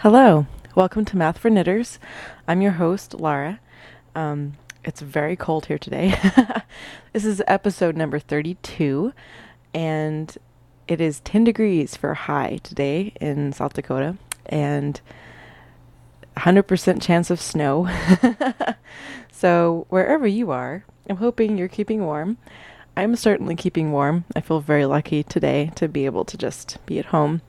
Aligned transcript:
Hello, 0.00 0.44
welcome 0.74 1.06
to 1.06 1.16
Math 1.16 1.38
for 1.38 1.48
Knitters. 1.48 1.98
I'm 2.46 2.60
your 2.60 2.72
host, 2.72 3.14
Lara. 3.14 3.60
Um, 4.14 4.58
it's 4.84 5.00
very 5.00 5.36
cold 5.36 5.66
here 5.66 5.78
today. 5.78 6.14
this 7.14 7.24
is 7.24 7.42
episode 7.46 7.96
number 7.96 8.18
32, 8.18 9.14
and 9.72 10.36
it 10.86 11.00
is 11.00 11.20
10 11.20 11.44
degrees 11.44 11.96
for 11.96 12.12
high 12.12 12.60
today 12.62 13.14
in 13.22 13.54
South 13.54 13.72
Dakota, 13.72 14.18
and 14.44 15.00
100% 16.36 17.00
chance 17.00 17.30
of 17.30 17.40
snow. 17.40 17.88
so, 19.32 19.86
wherever 19.88 20.26
you 20.26 20.50
are, 20.50 20.84
I'm 21.08 21.16
hoping 21.16 21.56
you're 21.56 21.68
keeping 21.68 22.04
warm. 22.04 22.36
I'm 22.98 23.16
certainly 23.16 23.56
keeping 23.56 23.92
warm. 23.92 24.26
I 24.36 24.42
feel 24.42 24.60
very 24.60 24.84
lucky 24.84 25.22
today 25.22 25.72
to 25.76 25.88
be 25.88 26.04
able 26.04 26.26
to 26.26 26.36
just 26.36 26.76
be 26.84 26.98
at 26.98 27.06
home. 27.06 27.40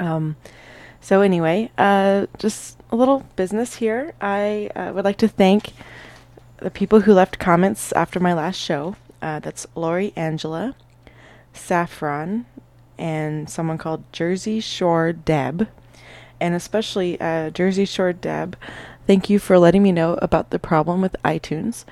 Um, 0.00 0.34
so 1.02 1.20
anyway, 1.20 1.70
uh, 1.76 2.26
just 2.38 2.78
a 2.90 2.96
little 2.96 3.26
business 3.36 3.74
here. 3.74 4.14
I 4.20 4.70
uh, 4.76 4.92
would 4.94 5.04
like 5.04 5.18
to 5.18 5.28
thank 5.28 5.72
the 6.58 6.70
people 6.70 7.00
who 7.00 7.12
left 7.12 7.40
comments 7.40 7.92
after 7.92 8.20
my 8.20 8.32
last 8.32 8.56
show. 8.56 8.96
Uh, 9.20 9.40
that's 9.40 9.66
Lori 9.74 10.12
Angela, 10.14 10.76
Saffron, 11.52 12.46
and 12.96 13.50
someone 13.50 13.78
called 13.78 14.04
Jersey 14.12 14.60
Shore 14.60 15.12
Deb, 15.12 15.68
and 16.40 16.54
especially 16.54 17.20
uh, 17.20 17.50
Jersey 17.50 17.84
Shore 17.84 18.12
Deb. 18.12 18.56
Thank 19.06 19.28
you 19.28 19.40
for 19.40 19.58
letting 19.58 19.82
me 19.82 19.90
know 19.90 20.14
about 20.22 20.50
the 20.50 20.58
problem 20.60 21.00
with 21.00 21.16
iTunes. 21.24 21.84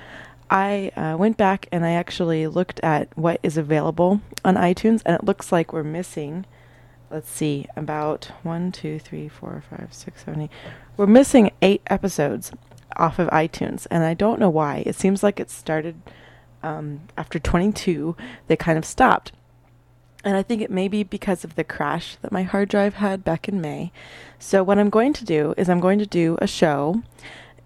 I 0.49 0.91
uh, 0.95 1.17
went 1.17 1.35
back 1.37 1.67
and 1.71 1.85
I 1.85 1.91
actually 1.91 2.47
looked 2.47 2.79
at 2.81 3.07
what 3.17 3.39
is 3.43 3.57
available 3.57 4.21
on 4.45 4.55
iTunes, 4.55 5.01
and 5.05 5.15
it 5.15 5.25
looks 5.25 5.51
like 5.51 5.73
we're 5.73 5.83
missing 5.83 6.45
let's 7.11 7.29
see, 7.29 7.67
about 7.75 8.31
one, 8.43 8.71
two, 8.71 8.99
three, 8.99 9.27
four, 9.27 9.63
five, 9.69 9.89
six, 9.93 10.23
seven, 10.25 10.41
eight. 10.41 10.51
We're 10.97 11.07
missing 11.07 11.51
eight 11.61 11.81
episodes 11.87 12.51
off 12.95 13.19
of 13.19 13.27
iTunes, 13.29 13.87
and 13.91 14.03
I 14.03 14.13
don't 14.13 14.39
know 14.39 14.49
why. 14.49 14.83
It 14.85 14.95
seems 14.95 15.23
like 15.23 15.39
it 15.39 15.49
started 15.49 16.01
um, 16.63 17.01
after 17.17 17.39
22, 17.39 18.15
they 18.47 18.55
kind 18.55 18.77
of 18.77 18.85
stopped. 18.85 19.31
And 20.23 20.37
I 20.37 20.43
think 20.43 20.61
it 20.61 20.69
may 20.69 20.87
be 20.87 21.03
because 21.03 21.43
of 21.43 21.55
the 21.55 21.63
crash 21.63 22.17
that 22.21 22.31
my 22.31 22.43
hard 22.43 22.69
drive 22.69 22.95
had 22.95 23.23
back 23.23 23.47
in 23.47 23.59
May. 23.59 23.91
So, 24.37 24.63
what 24.63 24.77
I'm 24.77 24.91
going 24.91 25.13
to 25.13 25.25
do 25.25 25.55
is 25.57 25.67
I'm 25.67 25.79
going 25.79 25.97
to 25.97 26.05
do 26.05 26.37
a 26.39 26.47
show, 26.47 27.01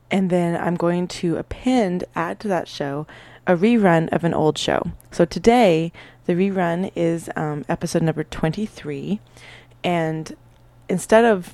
and 0.09 0.29
then 0.29 0.55
I'm 0.61 0.75
going 0.75 1.07
to 1.09 1.35
append, 1.35 2.05
add 2.15 2.39
to 2.41 2.47
that 2.47 2.69
show, 2.69 3.07
a 3.47 3.55
rerun 3.55 4.09
of 4.11 4.23
an 4.23 4.33
old 4.33 4.57
show. 4.57 4.91
So, 5.11 5.25
today 5.25 5.91
the 6.25 6.33
rerun 6.33 6.91
is 6.95 7.29
um, 7.35 7.65
episode 7.69 8.01
number 8.01 8.23
23. 8.23 9.19
And 9.83 10.35
instead 10.89 11.25
of, 11.25 11.53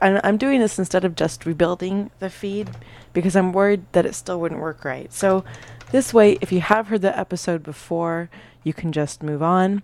I'm, 0.00 0.20
I'm 0.22 0.36
doing 0.36 0.60
this 0.60 0.78
instead 0.78 1.04
of 1.04 1.14
just 1.14 1.46
rebuilding 1.46 2.10
the 2.18 2.30
feed 2.30 2.70
because 3.12 3.34
I'm 3.34 3.52
worried 3.52 3.84
that 3.92 4.06
it 4.06 4.14
still 4.14 4.40
wouldn't 4.40 4.60
work 4.60 4.84
right. 4.84 5.12
So 5.12 5.44
this 5.90 6.12
way, 6.12 6.38
if 6.40 6.52
you 6.52 6.60
have 6.60 6.88
heard 6.88 7.02
the 7.02 7.18
episode 7.18 7.62
before, 7.62 8.30
you 8.64 8.72
can 8.72 8.92
just 8.92 9.22
move 9.22 9.42
on. 9.42 9.82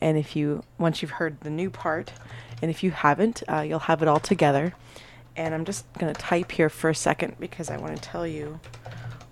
And 0.00 0.16
if 0.16 0.36
you, 0.36 0.62
once 0.78 1.02
you've 1.02 1.12
heard 1.12 1.40
the 1.40 1.50
new 1.50 1.70
part, 1.70 2.12
and 2.60 2.70
if 2.70 2.82
you 2.82 2.90
haven't, 2.90 3.42
uh, 3.48 3.60
you'll 3.60 3.80
have 3.80 4.02
it 4.02 4.08
all 4.08 4.20
together. 4.20 4.74
And 5.36 5.54
I'm 5.54 5.64
just 5.64 5.92
going 5.94 6.12
to 6.12 6.20
type 6.20 6.52
here 6.52 6.68
for 6.68 6.90
a 6.90 6.94
second 6.94 7.36
because 7.38 7.70
I 7.70 7.76
want 7.76 7.96
to 7.96 8.02
tell 8.02 8.26
you 8.26 8.58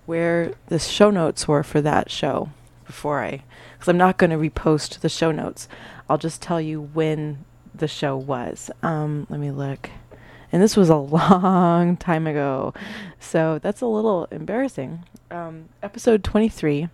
where 0.06 0.54
the 0.68 0.78
show 0.78 1.10
notes 1.10 1.46
were 1.46 1.62
for 1.62 1.80
that 1.82 2.10
show 2.10 2.50
before 2.86 3.22
I 3.22 3.42
because 3.74 3.88
I'm 3.88 3.98
not 3.98 4.16
going 4.16 4.30
to 4.30 4.36
repost 4.36 5.00
the 5.00 5.08
show 5.08 5.30
notes. 5.30 5.68
I'll 6.08 6.18
just 6.18 6.40
tell 6.40 6.60
you 6.60 6.80
when 6.80 7.44
the 7.74 7.88
show 7.88 8.16
was. 8.16 8.70
Um, 8.82 9.26
let 9.28 9.40
me 9.40 9.50
look. 9.50 9.90
And 10.52 10.62
this 10.62 10.76
was 10.76 10.88
a 10.88 10.96
long 10.96 11.96
time 11.96 12.26
ago. 12.26 12.72
So 13.20 13.58
that's 13.58 13.80
a 13.80 13.86
little 13.86 14.26
embarrassing. 14.30 15.04
Um, 15.30 15.68
episode 15.82 16.24
23 16.24 16.88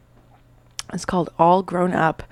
is 0.92 1.04
called 1.04 1.30
All 1.38 1.62
Grown 1.62 1.92
Up, 1.92 2.22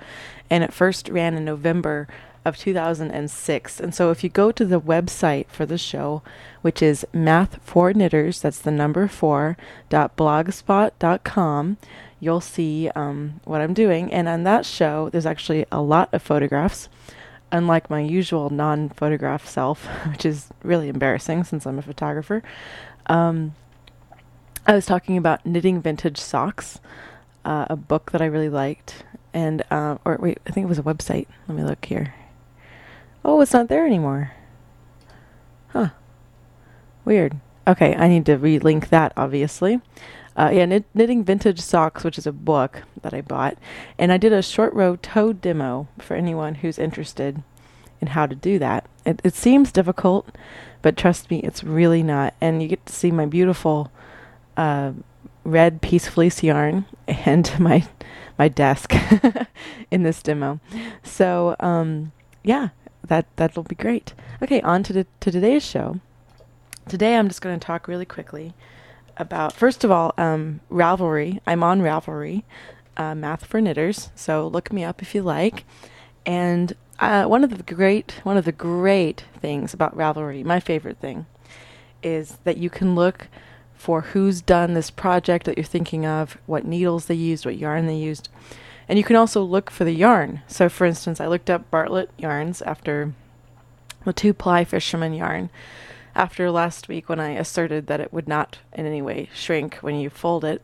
and 0.49 0.63
it 0.63 0.73
first 0.73 1.09
ran 1.09 1.35
in 1.35 1.45
November 1.45 2.07
of 2.43 2.57
2006. 2.57 3.79
And 3.79 3.93
so 3.93 4.11
if 4.11 4.23
you 4.23 4.29
go 4.29 4.51
to 4.51 4.65
the 4.65 4.81
website 4.81 5.47
for 5.47 5.65
the 5.65 5.77
show, 5.77 6.21
which 6.61 6.81
is 6.81 7.05
Math 7.13 7.59
for 7.63 7.93
Knitters, 7.93 8.41
that's 8.41 8.59
the 8.59 8.71
number 8.71 9.07
four, 9.07 9.57
dot 9.89 10.15
blogspot.com, 10.17 11.77
you'll 12.19 12.41
see 12.41 12.89
um, 12.95 13.41
what 13.43 13.61
I'm 13.61 13.73
doing. 13.73 14.11
And 14.11 14.27
on 14.27 14.43
that 14.43 14.65
show, 14.65 15.09
there's 15.09 15.25
actually 15.25 15.65
a 15.71 15.81
lot 15.81 16.09
of 16.13 16.21
photographs, 16.21 16.89
unlike 17.51 17.89
my 17.89 17.99
usual 17.99 18.49
non 18.49 18.89
photograph 18.89 19.47
self, 19.47 19.85
which 20.09 20.25
is 20.25 20.49
really 20.63 20.89
embarrassing 20.89 21.43
since 21.43 21.65
I'm 21.65 21.79
a 21.79 21.83
photographer. 21.83 22.43
Um, 23.07 23.55
I 24.65 24.73
was 24.73 24.85
talking 24.85 25.17
about 25.17 25.45
knitting 25.45 25.81
vintage 25.81 26.17
socks, 26.17 26.79
uh, 27.45 27.65
a 27.69 27.75
book 27.75 28.11
that 28.11 28.21
I 28.21 28.25
really 28.25 28.49
liked. 28.49 29.03
And, 29.33 29.63
uh, 29.71 29.97
or 30.05 30.17
wait, 30.19 30.39
I 30.45 30.51
think 30.51 30.65
it 30.65 30.67
was 30.67 30.79
a 30.79 30.83
website. 30.83 31.27
Let 31.47 31.57
me 31.57 31.63
look 31.63 31.85
here. 31.85 32.13
Oh, 33.23 33.41
it's 33.41 33.53
not 33.53 33.67
there 33.67 33.85
anymore. 33.85 34.31
Huh. 35.69 35.89
Weird. 37.05 37.39
Okay, 37.67 37.95
I 37.95 38.07
need 38.07 38.25
to 38.25 38.37
relink 38.37 38.89
that, 38.89 39.13
obviously. 39.15 39.79
Uh, 40.35 40.49
yeah, 40.53 40.65
knit- 40.65 40.85
knitting 40.93 41.23
vintage 41.23 41.59
socks, 41.59 42.03
which 42.03 42.17
is 42.17 42.25
a 42.25 42.31
book 42.31 42.83
that 43.01 43.13
I 43.13 43.21
bought, 43.21 43.57
and 43.97 44.11
I 44.11 44.17
did 44.17 44.33
a 44.33 44.41
short 44.41 44.73
row 44.73 44.95
toe 44.95 45.33
demo 45.33 45.87
for 45.99 46.15
anyone 46.15 46.55
who's 46.55 46.79
interested 46.79 47.43
in 47.99 48.07
how 48.07 48.25
to 48.25 48.35
do 48.35 48.57
that. 48.59 48.87
It, 49.05 49.21
it 49.23 49.35
seems 49.35 49.71
difficult, 49.71 50.35
but 50.81 50.97
trust 50.97 51.29
me, 51.29 51.39
it's 51.39 51.63
really 51.63 52.01
not. 52.01 52.33
And 52.41 52.61
you 52.61 52.69
get 52.69 52.85
to 52.85 52.93
see 52.93 53.11
my 53.11 53.25
beautiful 53.25 53.91
uh, 54.57 54.93
red 55.43 55.81
piece 55.81 56.07
fleece 56.07 56.43
yarn 56.43 56.85
and 57.07 57.51
my 57.59 57.87
my 58.39 58.47
desk 58.47 58.93
in 59.91 60.03
this 60.03 60.23
demo. 60.23 60.59
So 61.03 61.55
um, 61.59 62.11
yeah, 62.43 62.69
that 63.07 63.25
that'll 63.35 63.63
be 63.63 63.75
great. 63.75 64.13
Okay, 64.41 64.61
on 64.61 64.83
to 64.83 64.93
the, 64.93 65.07
to 65.19 65.31
today's 65.31 65.65
show. 65.65 65.99
Today 66.87 67.15
I'm 67.15 67.27
just 67.27 67.41
going 67.41 67.59
to 67.59 67.65
talk 67.65 67.87
really 67.87 68.05
quickly 68.05 68.53
about 69.17 69.53
first 69.53 69.83
of 69.83 69.91
all 69.91 70.13
um, 70.17 70.61
Ravelry. 70.71 71.39
I'm 71.45 71.63
on 71.63 71.81
Ravelry, 71.81 72.43
uh, 72.97 73.15
Math 73.15 73.45
for 73.45 73.61
Knitters. 73.61 74.09
So 74.15 74.47
look 74.47 74.71
me 74.71 74.83
up 74.83 75.01
if 75.01 75.13
you 75.13 75.21
like. 75.21 75.65
And 76.25 76.73
uh, 76.99 77.25
one 77.25 77.43
of 77.43 77.57
the 77.57 77.63
great 77.63 78.19
one 78.23 78.37
of 78.37 78.45
the 78.45 78.51
great 78.51 79.25
things 79.39 79.73
about 79.73 79.95
Ravelry, 79.95 80.43
my 80.43 80.59
favorite 80.59 80.97
thing, 80.97 81.25
is 82.03 82.37
that 82.43 82.57
you 82.57 82.69
can 82.69 82.95
look 82.95 83.27
for 83.75 84.01
who's 84.01 84.41
done 84.41 84.75
this 84.75 84.91
project 84.91 85.47
that 85.47 85.57
you're 85.57 85.63
thinking 85.63 86.05
of, 86.05 86.37
what 86.45 86.65
needles 86.65 87.05
they 87.07 87.15
used, 87.15 87.45
what 87.45 87.57
yarn 87.57 87.87
they 87.87 87.95
used. 87.95 88.29
And 88.91 88.97
you 88.97 89.05
can 89.05 89.15
also 89.15 89.41
look 89.41 89.71
for 89.71 89.85
the 89.85 89.93
yarn. 89.93 90.41
So, 90.47 90.67
for 90.67 90.83
instance, 90.83 91.21
I 91.21 91.27
looked 91.27 91.49
up 91.49 91.71
Bartlett 91.71 92.09
yarns 92.17 92.61
after 92.61 93.13
the 94.03 94.11
two 94.11 94.33
ply 94.33 94.65
fisherman 94.65 95.13
yarn 95.13 95.49
after 96.13 96.51
last 96.51 96.89
week 96.89 97.07
when 97.07 97.17
I 97.17 97.29
asserted 97.29 97.87
that 97.87 98.01
it 98.01 98.11
would 98.11 98.27
not 98.27 98.57
in 98.73 98.85
any 98.85 99.01
way 99.01 99.29
shrink 99.33 99.75
when 99.75 99.95
you 99.95 100.09
fold 100.09 100.43
it. 100.43 100.61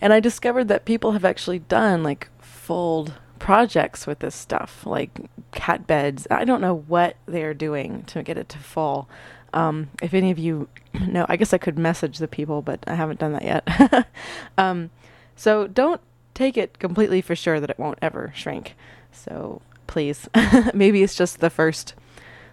And 0.00 0.12
I 0.12 0.20
discovered 0.20 0.68
that 0.68 0.84
people 0.84 1.10
have 1.10 1.24
actually 1.24 1.58
done 1.58 2.04
like 2.04 2.28
fold 2.40 3.14
projects 3.40 4.06
with 4.06 4.20
this 4.20 4.36
stuff, 4.36 4.86
like 4.86 5.18
cat 5.50 5.88
beds. 5.88 6.28
I 6.30 6.44
don't 6.44 6.60
know 6.60 6.84
what 6.86 7.16
they're 7.26 7.52
doing 7.52 8.04
to 8.04 8.22
get 8.22 8.38
it 8.38 8.48
to 8.50 8.58
fall. 8.58 9.08
Um, 9.52 9.90
if 10.00 10.14
any 10.14 10.30
of 10.30 10.38
you 10.38 10.68
know, 10.94 11.26
I 11.28 11.34
guess 11.34 11.52
I 11.52 11.58
could 11.58 11.80
message 11.80 12.18
the 12.18 12.28
people, 12.28 12.62
but 12.62 12.84
I 12.86 12.94
haven't 12.94 13.18
done 13.18 13.32
that 13.32 13.42
yet. 13.42 14.06
um, 14.56 14.90
so 15.34 15.66
don't 15.66 16.00
take 16.38 16.56
it 16.56 16.78
completely 16.78 17.20
for 17.20 17.34
sure 17.34 17.58
that 17.58 17.68
it 17.68 17.78
won't 17.78 17.98
ever 18.00 18.32
shrink. 18.34 18.76
So 19.10 19.60
please, 19.88 20.28
maybe 20.74 21.02
it's 21.02 21.16
just 21.16 21.40
the 21.40 21.50
first 21.50 21.94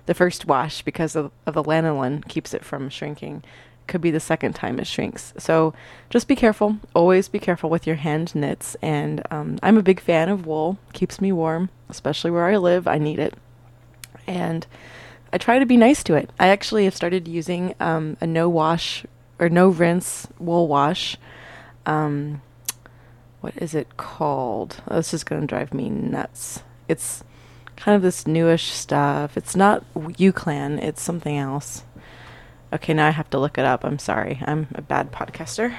the 0.08 0.14
first 0.14 0.46
wash 0.46 0.82
because 0.82 1.16
of, 1.16 1.32
of 1.48 1.56
the 1.56 1.64
lanolin 1.64 2.28
keeps 2.28 2.54
it 2.54 2.64
from 2.64 2.90
shrinking 2.90 3.44
could 3.88 4.02
be 4.02 4.12
the 4.12 4.20
second 4.20 4.54
time 4.54 4.80
it 4.80 4.88
shrinks. 4.88 5.34
So 5.38 5.74
just 6.10 6.28
be 6.28 6.36
careful. 6.36 6.78
Always 6.96 7.28
be 7.28 7.40
careful 7.40 7.70
with 7.70 7.86
your 7.86 7.98
hand 7.98 8.34
knits. 8.34 8.76
And 8.82 9.22
um, 9.30 9.60
I'm 9.62 9.78
a 9.78 9.84
big 9.84 10.00
fan 10.00 10.28
of 10.28 10.48
wool. 10.48 10.80
Keeps 10.94 11.22
me 11.22 11.32
warm, 11.32 11.70
especially 11.88 12.32
where 12.32 12.46
I 12.46 12.58
live. 12.58 12.88
I 12.88 12.98
need 12.98 13.20
it. 13.20 13.36
And 14.26 14.66
I 15.32 15.38
try 15.38 15.60
to 15.60 15.66
be 15.68 15.78
nice 15.78 16.04
to 16.06 16.16
it. 16.16 16.32
I 16.40 16.48
actually 16.48 16.86
have 16.86 16.96
started 16.96 17.28
using 17.28 17.76
um, 17.80 18.18
a 18.22 18.26
no 18.26 18.50
wash 18.50 19.06
or 19.38 19.50
no 19.50 19.70
rinse 19.70 20.28
wool 20.40 20.68
wash. 20.68 21.18
Um, 21.86 22.42
what 23.46 23.62
is 23.62 23.76
it 23.76 23.96
called? 23.96 24.82
Oh, 24.90 24.96
this 24.96 25.14
is 25.14 25.24
going 25.24 25.42
to 25.42 25.46
drive 25.46 25.72
me 25.72 25.88
nuts. 25.88 26.64
It's 26.88 27.24
kind 27.76 27.96
of 27.96 28.02
this 28.02 28.26
newish 28.26 28.72
stuff. 28.72 29.38
It's 29.38 29.56
not 29.56 29.86
Eucalan, 29.94 30.80
it's 30.80 31.04
something 31.04 31.38
else. 31.38 31.84
Okay, 32.74 32.96
now 32.96 33.06
I 33.06 33.12
have 33.12 33.30
to 33.30 33.38
look 33.38 33.60
it 33.60 33.64
up. 33.66 33.84
I'm 33.84 34.00
sorry. 34.00 34.42
I'm 34.48 34.66
a 34.74 34.82
bad 34.82 35.12
podcaster. 35.12 35.76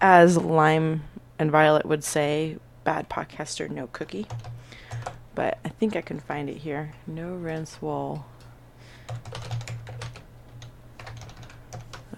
As 0.00 0.36
Lime 0.36 1.02
and 1.40 1.50
Violet 1.50 1.86
would 1.86 2.04
say, 2.04 2.56
bad 2.84 3.10
podcaster, 3.10 3.68
no 3.68 3.88
cookie. 3.88 4.28
But 5.34 5.58
I 5.64 5.70
think 5.70 5.96
I 5.96 6.02
can 6.02 6.20
find 6.20 6.48
it 6.48 6.58
here. 6.58 6.92
No 7.04 7.34
rinse 7.34 7.82
wool. 7.82 8.24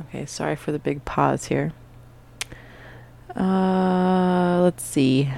Okay, 0.03 0.27
sorry 0.27 0.57
for 0.57 0.73
the 0.73 0.79
big 0.79 1.07
pause 1.07 1.47
here. 1.47 1.73
Uh, 3.37 4.61
let's 4.63 4.83
see. 4.83 5.31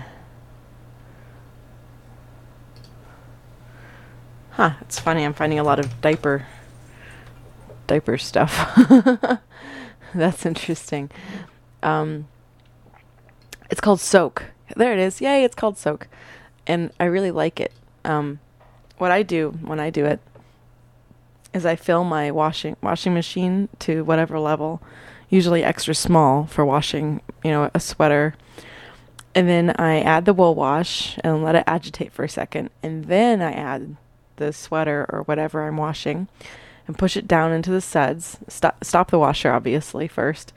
Huh, 4.51 4.73
it's 4.83 4.99
funny. 4.99 5.25
I'm 5.25 5.35
finding 5.35 5.59
a 5.59 5.65
lot 5.65 5.79
of 5.79 6.01
diaper 6.01 6.47
diaper 7.87 8.19
stuff. 8.19 8.79
That's 10.15 10.47
interesting. 10.47 11.11
Um, 11.83 12.29
it's 13.71 13.81
called 13.81 14.01
Soak. 14.01 14.45
There 14.77 14.93
it 14.93 14.99
is. 14.99 15.21
Yay, 15.21 15.45
it's 15.45 15.55
called 15.55 15.77
Soak. 15.77 16.07
And 16.67 16.93
I 17.01 17.05
really 17.05 17.31
like 17.31 17.59
it. 17.59 17.73
Um, 18.05 18.39
what 18.99 19.11
I 19.11 19.23
do 19.23 19.51
when 19.63 19.81
I 19.81 19.91
do 19.91 20.05
it 20.05 20.21
is 21.53 21.67
I 21.67 21.75
fill 21.75 22.05
my 22.05 22.31
washing 22.31 22.77
washing 22.83 23.15
machine 23.15 23.69
to 23.81 24.05
whatever 24.05 24.39
level, 24.39 24.81
usually 25.31 25.65
extra 25.65 25.95
small 25.95 26.45
for 26.47 26.65
washing, 26.65 27.23
you 27.43 27.51
know, 27.51 27.71
a 27.73 27.81
sweater. 27.81 28.35
And 29.35 29.49
then 29.49 29.71
I 29.79 30.01
add 30.01 30.25
the 30.25 30.35
wool 30.35 30.57
wash 30.57 31.17
and 31.23 31.43
let 31.43 31.55
it 31.55 31.65
agitate 31.67 32.13
for 32.13 32.25
a 32.25 32.29
second. 32.29 32.71
And 32.83 33.05
then 33.05 33.41
I 33.41 33.53
add 33.53 33.97
the 34.37 34.53
sweater 34.53 35.07
or 35.09 35.23
whatever 35.23 35.67
I'm 35.67 35.77
washing 35.77 36.29
and 36.87 36.99
push 36.99 37.17
it 37.17 37.29
down 37.29 37.53
into 37.53 37.71
the 37.71 37.81
suds. 37.81 38.39
Stop, 38.49 38.85
stop 38.85 39.11
the 39.13 39.19
washer, 39.19 39.53
obviously, 39.53 40.09
first. 40.09 40.53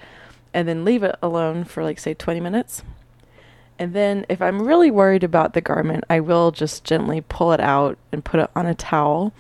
And 0.54 0.68
then 0.68 0.84
leave 0.84 1.04
it 1.04 1.16
alone 1.22 1.64
for, 1.64 1.84
like, 1.84 2.00
say, 2.00 2.16
20 2.16 2.40
minutes. 2.40 2.84
And 3.78 3.94
then, 3.94 4.26
if 4.30 4.42
I'm 4.42 4.66
really 4.66 4.92
worried 4.92 5.24
about 5.24 5.54
the 5.54 5.62
garment, 5.62 6.04
I 6.10 6.20
will 6.20 6.52
just 6.52 6.84
gently 6.84 7.22
pull 7.22 7.54
it 7.54 7.60
out 7.60 7.98
and 8.12 8.26
put 8.26 8.40
it 8.40 8.50
on 8.56 8.66
a 8.66 8.76
towel 8.76 9.34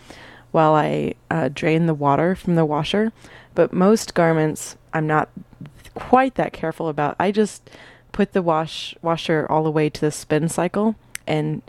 while 0.51 0.73
I 0.73 1.15
uh, 1.31 1.49
drain 1.49 1.85
the 1.87 1.93
water 1.93 2.35
from 2.35 2.55
the 2.55 2.65
washer. 2.65 3.11
But 3.55 3.73
most 3.73 4.13
garments, 4.13 4.77
I'm 4.93 5.07
not 5.07 5.29
quite 5.95 6.35
that 6.35 6.53
careful 6.53 6.89
about. 6.89 7.15
I 7.19 7.31
just 7.31 7.69
put 8.11 8.33
the 8.33 8.41
wash 8.41 8.95
washer 9.01 9.45
all 9.49 9.63
the 9.63 9.71
way 9.71 9.89
to 9.89 10.01
the 10.01 10.11
spin 10.11 10.49
cycle 10.49 10.95
and 11.27 11.61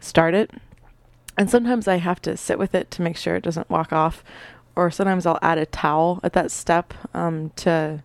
start 0.00 0.34
it. 0.34 0.50
And 1.36 1.48
sometimes 1.48 1.86
I 1.86 1.96
have 1.96 2.20
to 2.22 2.36
sit 2.36 2.58
with 2.58 2.74
it 2.74 2.90
to 2.92 3.02
make 3.02 3.16
sure 3.16 3.36
it 3.36 3.44
doesn't 3.44 3.70
walk 3.70 3.92
off, 3.92 4.24
or 4.74 4.90
sometimes 4.90 5.26
I'll 5.26 5.38
add 5.42 5.58
a 5.58 5.66
towel 5.66 6.20
at 6.22 6.32
that 6.32 6.50
step 6.50 6.94
um, 7.14 7.50
to 7.56 8.02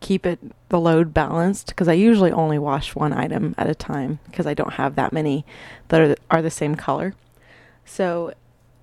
keep 0.00 0.24
it 0.24 0.38
the 0.70 0.80
load 0.80 1.12
balanced 1.12 1.68
because 1.68 1.88
I 1.88 1.92
usually 1.92 2.32
only 2.32 2.58
wash 2.58 2.94
one 2.94 3.12
item 3.12 3.54
at 3.58 3.68
a 3.68 3.74
time 3.74 4.18
because 4.24 4.46
I 4.46 4.54
don't 4.54 4.74
have 4.74 4.94
that 4.96 5.12
many 5.12 5.44
that 5.88 6.00
are 6.00 6.16
are 6.30 6.42
the 6.42 6.50
same 6.50 6.74
color. 6.74 7.14
So 7.84 8.32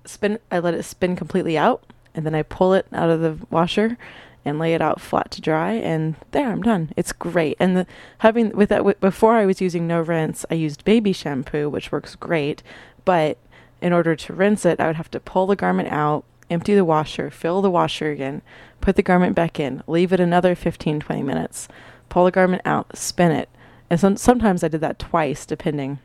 spin 0.04 0.38
I 0.50 0.60
let 0.60 0.74
it 0.74 0.84
spin 0.84 1.16
completely 1.16 1.58
out 1.58 1.82
and 2.18 2.26
then 2.26 2.34
I 2.34 2.42
pull 2.42 2.74
it 2.74 2.88
out 2.92 3.10
of 3.10 3.20
the 3.20 3.38
washer 3.48 3.96
and 4.44 4.58
lay 4.58 4.74
it 4.74 4.82
out 4.82 5.00
flat 5.00 5.30
to 5.30 5.40
dry 5.40 5.74
and 5.74 6.16
there 6.32 6.50
I'm 6.50 6.62
done. 6.62 6.92
It's 6.96 7.12
great. 7.12 7.56
And 7.60 7.76
the, 7.76 7.86
having 8.18 8.50
with 8.56 8.70
that 8.70 8.78
w- 8.78 8.96
before 8.98 9.36
I 9.36 9.46
was 9.46 9.60
using 9.60 9.86
no 9.86 10.00
rinse, 10.00 10.44
I 10.50 10.54
used 10.54 10.84
baby 10.84 11.12
shampoo 11.12 11.68
which 11.68 11.92
works 11.92 12.16
great, 12.16 12.64
but 13.04 13.38
in 13.80 13.92
order 13.92 14.16
to 14.16 14.32
rinse 14.32 14.66
it, 14.66 14.80
I 14.80 14.88
would 14.88 14.96
have 14.96 15.12
to 15.12 15.20
pull 15.20 15.46
the 15.46 15.54
garment 15.54 15.92
out, 15.92 16.24
empty 16.50 16.74
the 16.74 16.84
washer, 16.84 17.30
fill 17.30 17.62
the 17.62 17.70
washer 17.70 18.10
again, 18.10 18.42
put 18.80 18.96
the 18.96 19.02
garment 19.04 19.36
back 19.36 19.60
in, 19.60 19.84
leave 19.86 20.12
it 20.12 20.18
another 20.18 20.56
15 20.56 20.98
20 20.98 21.22
minutes, 21.22 21.68
pull 22.08 22.24
the 22.24 22.32
garment 22.32 22.62
out, 22.64 22.98
spin 22.98 23.30
it. 23.30 23.48
And 23.88 24.00
some, 24.00 24.16
sometimes 24.16 24.64
I 24.64 24.68
did 24.68 24.80
that 24.80 24.98
twice 24.98 25.46
depending. 25.46 26.00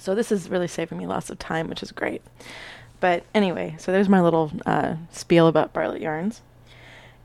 So 0.00 0.14
this 0.14 0.32
is 0.32 0.48
really 0.48 0.68
saving 0.68 0.96
me 0.96 1.06
lots 1.06 1.28
of 1.28 1.38
time, 1.38 1.68
which 1.68 1.82
is 1.82 1.92
great. 1.92 2.22
But 3.00 3.24
anyway, 3.34 3.76
so 3.78 3.92
there's 3.92 4.08
my 4.08 4.20
little 4.20 4.50
uh, 4.66 4.96
spiel 5.10 5.46
about 5.46 5.72
Bartlett 5.72 6.02
yarns. 6.02 6.42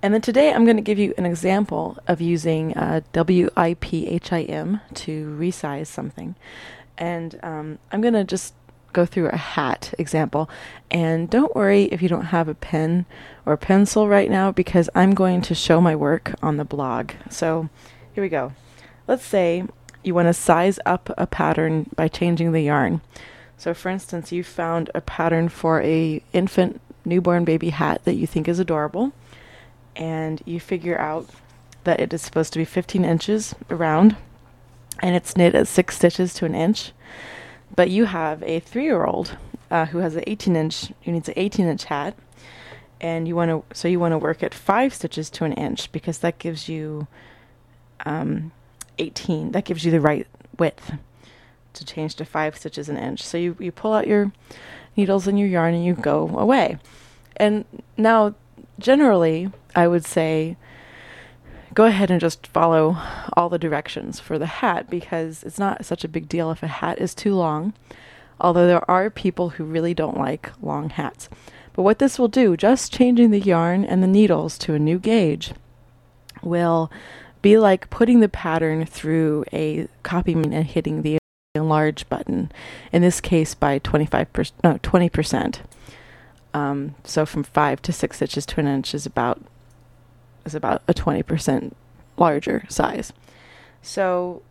And 0.02 0.14
then 0.14 0.22
today 0.22 0.52
I'm 0.52 0.66
going 0.66 0.76
to 0.76 0.84
give 0.84 1.00
you 1.00 1.14
an 1.18 1.26
example 1.26 1.98
of 2.08 2.20
using 2.20 2.76
uh, 2.76 3.02
WIPHIM 3.14 4.82
to 4.96 5.38
resize 5.40 5.88
something. 5.88 6.36
And 6.98 7.40
um, 7.42 7.80
I'm 7.92 8.02
going 8.02 8.14
to 8.14 8.26
just 8.26 8.54
go 8.92 9.06
through 9.06 9.30
a 9.30 9.38
hat 9.38 9.94
example. 9.98 10.50
And 10.92 11.30
don't 11.30 11.56
worry 11.56 11.86
if 11.86 12.02
you 12.02 12.10
don't 12.10 12.26
have 12.26 12.48
a 12.48 12.54
pen 12.54 13.06
or 13.46 13.58
pencil 13.58 14.08
right 14.08 14.30
now 14.30 14.52
because 14.52 14.90
I'm 14.94 15.14
going 15.14 15.42
to 15.44 15.56
show 15.56 15.82
my 15.82 15.96
work 15.96 16.34
on 16.44 16.58
the 16.58 16.66
blog. 16.66 17.12
So 17.30 17.70
here 18.14 18.24
we 18.24 18.30
go. 18.30 18.54
Let's 19.08 19.26
say 19.26 19.64
you 20.04 20.14
want 20.14 20.28
to 20.28 20.34
size 20.34 20.80
up 20.86 21.12
a 21.18 21.26
pattern 21.26 21.90
by 21.96 22.08
changing 22.08 22.52
the 22.52 22.62
yarn. 22.62 23.02
So 23.58 23.74
for 23.74 23.90
instance, 23.90 24.32
you 24.32 24.44
found 24.44 24.90
a 24.94 25.02
pattern 25.02 25.50
for 25.50 25.82
a 25.82 26.22
infant 26.34 26.82
newborn 27.06 27.46
baby 27.46 27.70
hat 27.70 28.04
that 28.06 28.16
you 28.16 28.28
think 28.28 28.48
is 28.48 28.60
adorable 28.60 29.12
and 29.96 30.42
you 30.46 30.60
figure 30.60 31.00
out 31.00 31.30
that 31.84 32.00
it 32.00 32.14
is 32.14 32.22
supposed 32.22 32.54
to 32.54 32.60
be 32.60 32.66
15 32.66 33.04
inches 33.06 33.54
around 33.70 34.16
and 35.02 35.16
it's 35.16 35.36
knit 35.36 35.56
at 35.56 35.68
6 35.68 35.96
stitches 35.96 36.34
to 36.36 36.46
an 36.46 36.56
inch. 36.56 36.92
But 37.76 37.90
you 37.90 38.06
have 38.06 38.44
a 38.44 38.60
three 38.60 38.84
year 38.84 39.06
old 39.06 39.38
uh, 39.72 39.88
who 39.88 40.00
has 40.00 40.16
an 40.16 40.24
18 40.28 40.56
inch, 40.56 40.92
who 41.04 41.12
needs 41.12 41.28
an 41.28 41.34
18 41.38 41.66
inch 41.66 41.86
hat, 41.86 42.16
and 43.02 43.28
you 43.28 43.36
want 43.36 43.50
to, 43.50 43.76
so 43.76 43.88
you 43.88 44.00
want 44.00 44.12
to 44.14 44.18
work 44.18 44.44
at 44.44 44.54
five 44.54 44.94
stitches 44.94 45.30
to 45.32 45.46
an 45.46 45.54
inch 45.54 45.92
because 45.92 46.20
that 46.20 46.38
gives 46.38 46.70
you 46.70 47.08
um, 48.06 48.52
18, 49.00 49.52
that 49.52 49.66
gives 49.66 49.84
you 49.84 49.92
the 49.92 50.00
right 50.00 50.28
width 50.58 50.94
to 51.74 51.86
change 51.86 52.16
to 52.16 52.26
five 52.26 52.58
stitches 52.58 52.90
an 52.90 52.98
inch. 52.98 53.24
So 53.24 53.38
you, 53.38 53.56
you 53.60 53.72
pull 53.72 53.94
out 53.94 54.08
your 54.08 54.32
needles 54.96 55.28
and 55.28 55.40
your 55.40 55.48
yarn 55.48 55.74
and 55.74 55.86
you 55.86 55.94
go 55.94 56.30
away. 56.38 56.78
And 57.38 57.66
now, 57.98 58.36
generally, 58.80 59.52
I 59.76 59.88
would 59.88 60.06
say 60.06 60.58
go 61.74 61.86
ahead 61.86 62.12
and 62.12 62.22
just 62.22 62.46
follow 62.48 62.98
all 63.36 63.50
the 63.50 63.58
directions 63.58 64.20
for 64.20 64.38
the 64.38 64.46
hat 64.46 64.90
because 64.90 65.44
it's 65.44 65.58
not 65.58 65.86
such 65.86 66.04
a 66.04 66.08
big 66.10 66.30
deal 66.30 66.52
if 66.52 66.62
a 66.62 66.68
hat 66.68 67.00
is 67.00 67.16
too 67.16 67.34
long, 67.34 67.74
although 68.40 68.68
there 68.68 68.90
are 68.90 69.10
people 69.10 69.50
who 69.50 69.64
really 69.64 69.94
don't 69.94 70.18
like 70.18 70.52
long 70.62 70.90
hats. 70.92 71.30
But 71.74 71.84
what 71.84 71.98
this 71.98 72.20
will 72.20 72.28
do, 72.28 72.56
just 72.56 72.94
changing 72.94 73.32
the 73.32 73.40
yarn 73.40 73.84
and 73.84 74.04
the 74.04 74.08
needles 74.08 74.58
to 74.60 74.76
a 74.76 74.80
new 74.80 75.00
gauge, 75.00 75.54
will 76.44 76.92
be 77.42 77.58
like 77.58 77.90
putting 77.90 78.20
the 78.20 78.30
pattern 78.30 78.86
through 78.86 79.44
a 79.52 79.88
copy 80.04 80.36
machine 80.36 80.54
and 80.54 80.66
hitting 80.66 81.02
the 81.02 81.18
enlarge 81.56 82.10
button, 82.10 82.52
in 82.92 83.04
this 83.04 83.22
case 83.22 83.54
by 83.54 83.78
25%, 83.78 84.54
no, 84.64 84.80
20%. 84.80 85.60
Um, 86.52 86.96
so 87.04 87.28
from 87.28 87.44
5 87.44 87.80
to 87.84 87.94
6 87.94 88.22
inches 88.24 88.46
to 88.48 88.60
an 88.60 88.66
inch 88.66 88.96
is 88.96 89.06
about 89.06 89.40
is 90.46 90.56
about 90.56 90.82
a 90.88 90.96
20% 90.96 91.74
larger 92.18 92.66
size. 92.70 93.14
So, 93.84 94.42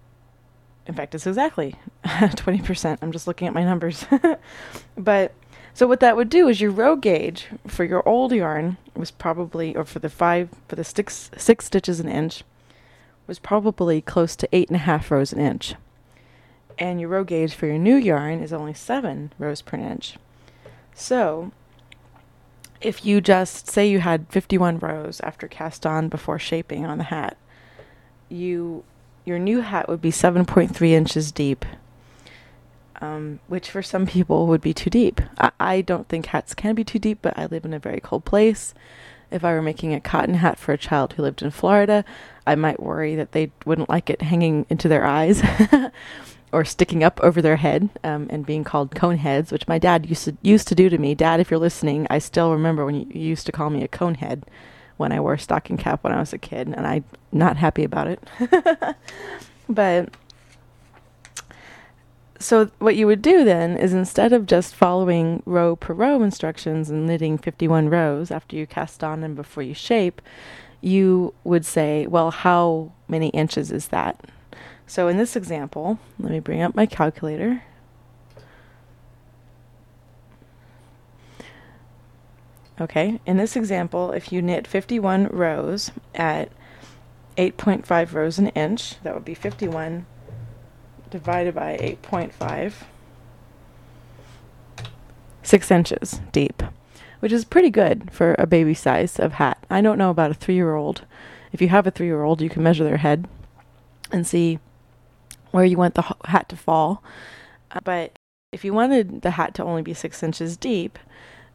in 0.87 0.95
fact, 0.95 1.17
it's 1.17 1.27
exactly 1.27 1.75
20%. 2.05 2.99
I'm 3.03 3.11
just 3.11 3.27
looking 3.27 3.49
at 3.49 3.55
my 3.55 3.65
numbers. 3.65 4.07
but 4.97 5.33
so 5.75 5.89
what 5.89 5.99
that 6.01 6.17
would 6.17 6.31
do 6.31 6.47
is 6.47 6.61
your 6.61 6.71
row 6.71 6.95
gauge 6.95 7.49
for 7.67 7.83
your 7.83 8.09
old 8.09 8.31
yarn 8.31 8.77
was 8.95 9.11
probably, 9.11 9.75
or 9.75 9.85
for 9.85 9.99
the 9.99 10.09
five, 10.09 10.51
for 10.69 10.77
the 10.77 10.85
six, 10.85 11.33
six 11.37 11.65
stitches 11.65 11.99
an 11.99 12.09
inch, 12.09 12.45
was 13.27 13.41
probably 13.41 14.01
close 14.01 14.37
to 14.37 14.49
eight 14.53 14.69
and 14.69 14.77
a 14.77 14.81
half 14.81 15.11
rows 15.11 15.33
an 15.33 15.41
inch. 15.41 15.75
And 16.83 17.01
your 17.01 17.11
row 17.11 17.23
gauge 17.23 17.55
for 17.55 17.67
your 17.67 17.79
new 17.79 17.95
yarn 17.95 18.43
is 18.43 18.53
only 18.53 18.75
seven 18.75 19.33
rows 19.39 19.63
per 19.63 19.77
inch. 19.77 20.17
So 20.93 21.53
if 22.81 23.07
you 23.07 23.21
just 23.21 23.71
say 23.71 23.87
you 23.87 24.01
had 24.01 24.27
51 24.31 24.81
rows 24.81 25.21
after 25.21 25.47
cast 25.47 25.87
on 25.87 26.09
before 26.09 26.41
shaping 26.41 26.85
on 26.85 26.99
the 26.99 27.05
hat, 27.05 27.37
you 28.29 28.83
your 29.25 29.39
new 29.39 29.61
hat 29.61 29.89
would 29.89 30.03
be 30.03 30.11
7.3 30.11 30.91
inches 30.91 31.31
deep, 31.31 31.65
um, 33.01 33.39
which 33.47 33.71
for 33.71 33.85
some 33.85 34.05
people 34.05 34.49
would 34.49 34.61
be 34.61 34.75
too 34.75 34.91
deep. 34.91 35.21
I, 35.39 35.53
I 35.61 35.81
don't 35.83 36.09
think 36.09 36.27
hats 36.27 36.53
can 36.53 36.75
be 36.75 36.83
too 36.83 36.99
deep, 36.99 37.21
but 37.23 37.39
I 37.39 37.47
live 37.47 37.65
in 37.65 37.75
a 37.75 37.79
very 37.79 38.01
cold 38.01 38.25
place. 38.25 38.75
If 39.31 39.45
I 39.45 39.53
were 39.53 39.63
making 39.63 39.95
a 39.95 40.01
cotton 40.01 40.35
hat 40.35 40.59
for 40.59 40.73
a 40.73 40.79
child 40.79 41.13
who 41.13 41.23
lived 41.23 41.43
in 41.43 41.53
Florida, 41.53 42.05
I 42.45 42.57
might 42.57 42.83
worry 42.83 43.15
that 43.15 43.31
they 43.31 43.53
wouldn't 43.65 43.89
like 43.89 44.11
it 44.11 44.23
hanging 44.23 44.67
into 44.69 44.89
their 44.89 45.07
eyes. 45.07 45.41
or 46.53 46.65
sticking 46.65 47.03
up 47.03 47.19
over 47.23 47.41
their 47.41 47.57
head 47.57 47.89
um, 48.05 48.27
and 48.31 48.45
being 48.45 48.63
called 48.63 48.95
cone 48.95 49.17
heads, 49.17 49.51
which 49.51 49.67
my 49.67 49.79
dad 49.79 50.09
used 50.09 50.25
to 50.25 50.37
used 50.43 50.69
to 50.69 50.75
do 50.75 50.89
to 50.89 50.99
me. 50.99 51.15
Dad, 51.15 51.41
if 51.41 51.51
you're 51.51 51.59
listening, 51.59 52.07
I 52.11 52.19
still 52.19 52.53
remember 52.53 52.85
when 52.85 52.95
you, 52.95 53.07
used 53.11 53.47
to 53.47 53.53
call 53.53 53.71
me 53.71 53.83
a 53.83 53.89
cone 53.89 54.17
head 54.17 54.45
when 54.99 55.13
I 55.13 55.21
wore 55.21 55.35
a 55.35 55.39
stocking 55.39 55.79
cap 55.79 56.05
when 56.05 56.13
I 56.13 56.21
was 56.21 56.33
a 56.33 56.39
kid, 56.39 56.69
and 56.69 56.87
I'm 56.87 57.05
not 57.33 57.57
happy 57.57 57.85
about 57.85 58.07
it. 58.07 58.23
but 59.69 60.11
so 62.39 62.71
what 62.79 62.97
you 62.97 63.07
would 63.07 63.23
do 63.23 63.45
then 63.45 63.77
is 63.77 63.95
instead 63.95 64.33
of 64.33 64.47
just 64.47 64.75
following 64.75 65.43
row 65.47 65.77
per 65.77 65.95
row 65.95 66.23
instructions 66.23 66.91
and 66.91 67.07
knitting 67.07 67.39
51 67.39 67.89
rows 67.89 68.31
after 68.31 68.57
you 68.57 68.67
cast 68.67 69.03
on 69.03 69.23
and 69.23 69.37
before 69.37 69.63
you 69.63 69.75
shape, 69.75 70.21
you 70.81 71.33
would 71.45 71.65
say, 71.65 72.07
well, 72.07 72.31
how 72.31 72.93
many 73.09 73.29
inches 73.29 73.71
is 73.71 73.89
that? 73.89 74.21
So 74.93 75.09
in 75.09 75.17
this 75.17 75.37
example, 75.37 75.99
let 76.19 76.33
me 76.33 76.39
bring 76.39 76.61
up 76.61 76.75
my 76.75 76.85
calculator. 76.85 77.63
Okay, 82.79 83.19
in 83.25 83.39
this 83.39 83.57
example, 83.57 84.13
if 84.13 84.31
you 84.31 84.43
knit 84.43 84.67
51 84.67 85.29
rows 85.29 85.93
at 86.15 86.53
8.5 87.39 88.13
rows 88.13 88.39
an 88.39 88.49
inch, 88.49 89.03
that 89.03 89.15
would 89.15 89.25
be 89.25 89.33
51 89.33 90.05
divided 91.09 91.55
by 91.55 91.79
8.5, 91.79 92.75
6 95.43 95.71
inches 95.71 96.21
deep, 96.33 96.63
which 97.21 97.33
is 97.33 97.47
pretty 97.47 97.71
good 97.71 98.13
for 98.13 98.37
a 98.39 98.47
baby 98.47 98.75
size 98.75 99.19
of 99.19 99.33
hat. 99.33 99.57
I 99.71 99.81
don't 99.81 99.97
know 99.97 100.11
about 100.11 100.33
a 100.33 100.35
three 100.35 100.57
year 100.57 100.75
old. 100.75 101.07
If 101.51 101.63
you 101.63 101.69
have 101.69 101.87
a 101.87 101.91
three 101.91 102.09
year 102.09 102.25
old, 102.25 102.43
you 102.43 102.51
can 102.51 102.63
measure 102.63 102.85
their 102.85 102.99
head 102.99 103.27
and 104.11 104.27
see 104.27 104.59
where 105.53 105.65
you 105.65 105.77
want 105.77 105.95
the 105.95 106.15
hat 106.25 106.49
to 106.49 106.57
fall. 106.57 107.03
Uh, 107.71 107.81
but 107.85 108.13
if 108.51 108.65
you 108.65 108.75
wanted 108.75 109.23
the 109.23 109.33
hat 109.33 109.55
to 109.55 109.65
only 109.65 109.83
be 109.83 109.95
6 109.95 110.23
inches 110.23 110.57
deep, 110.57 110.99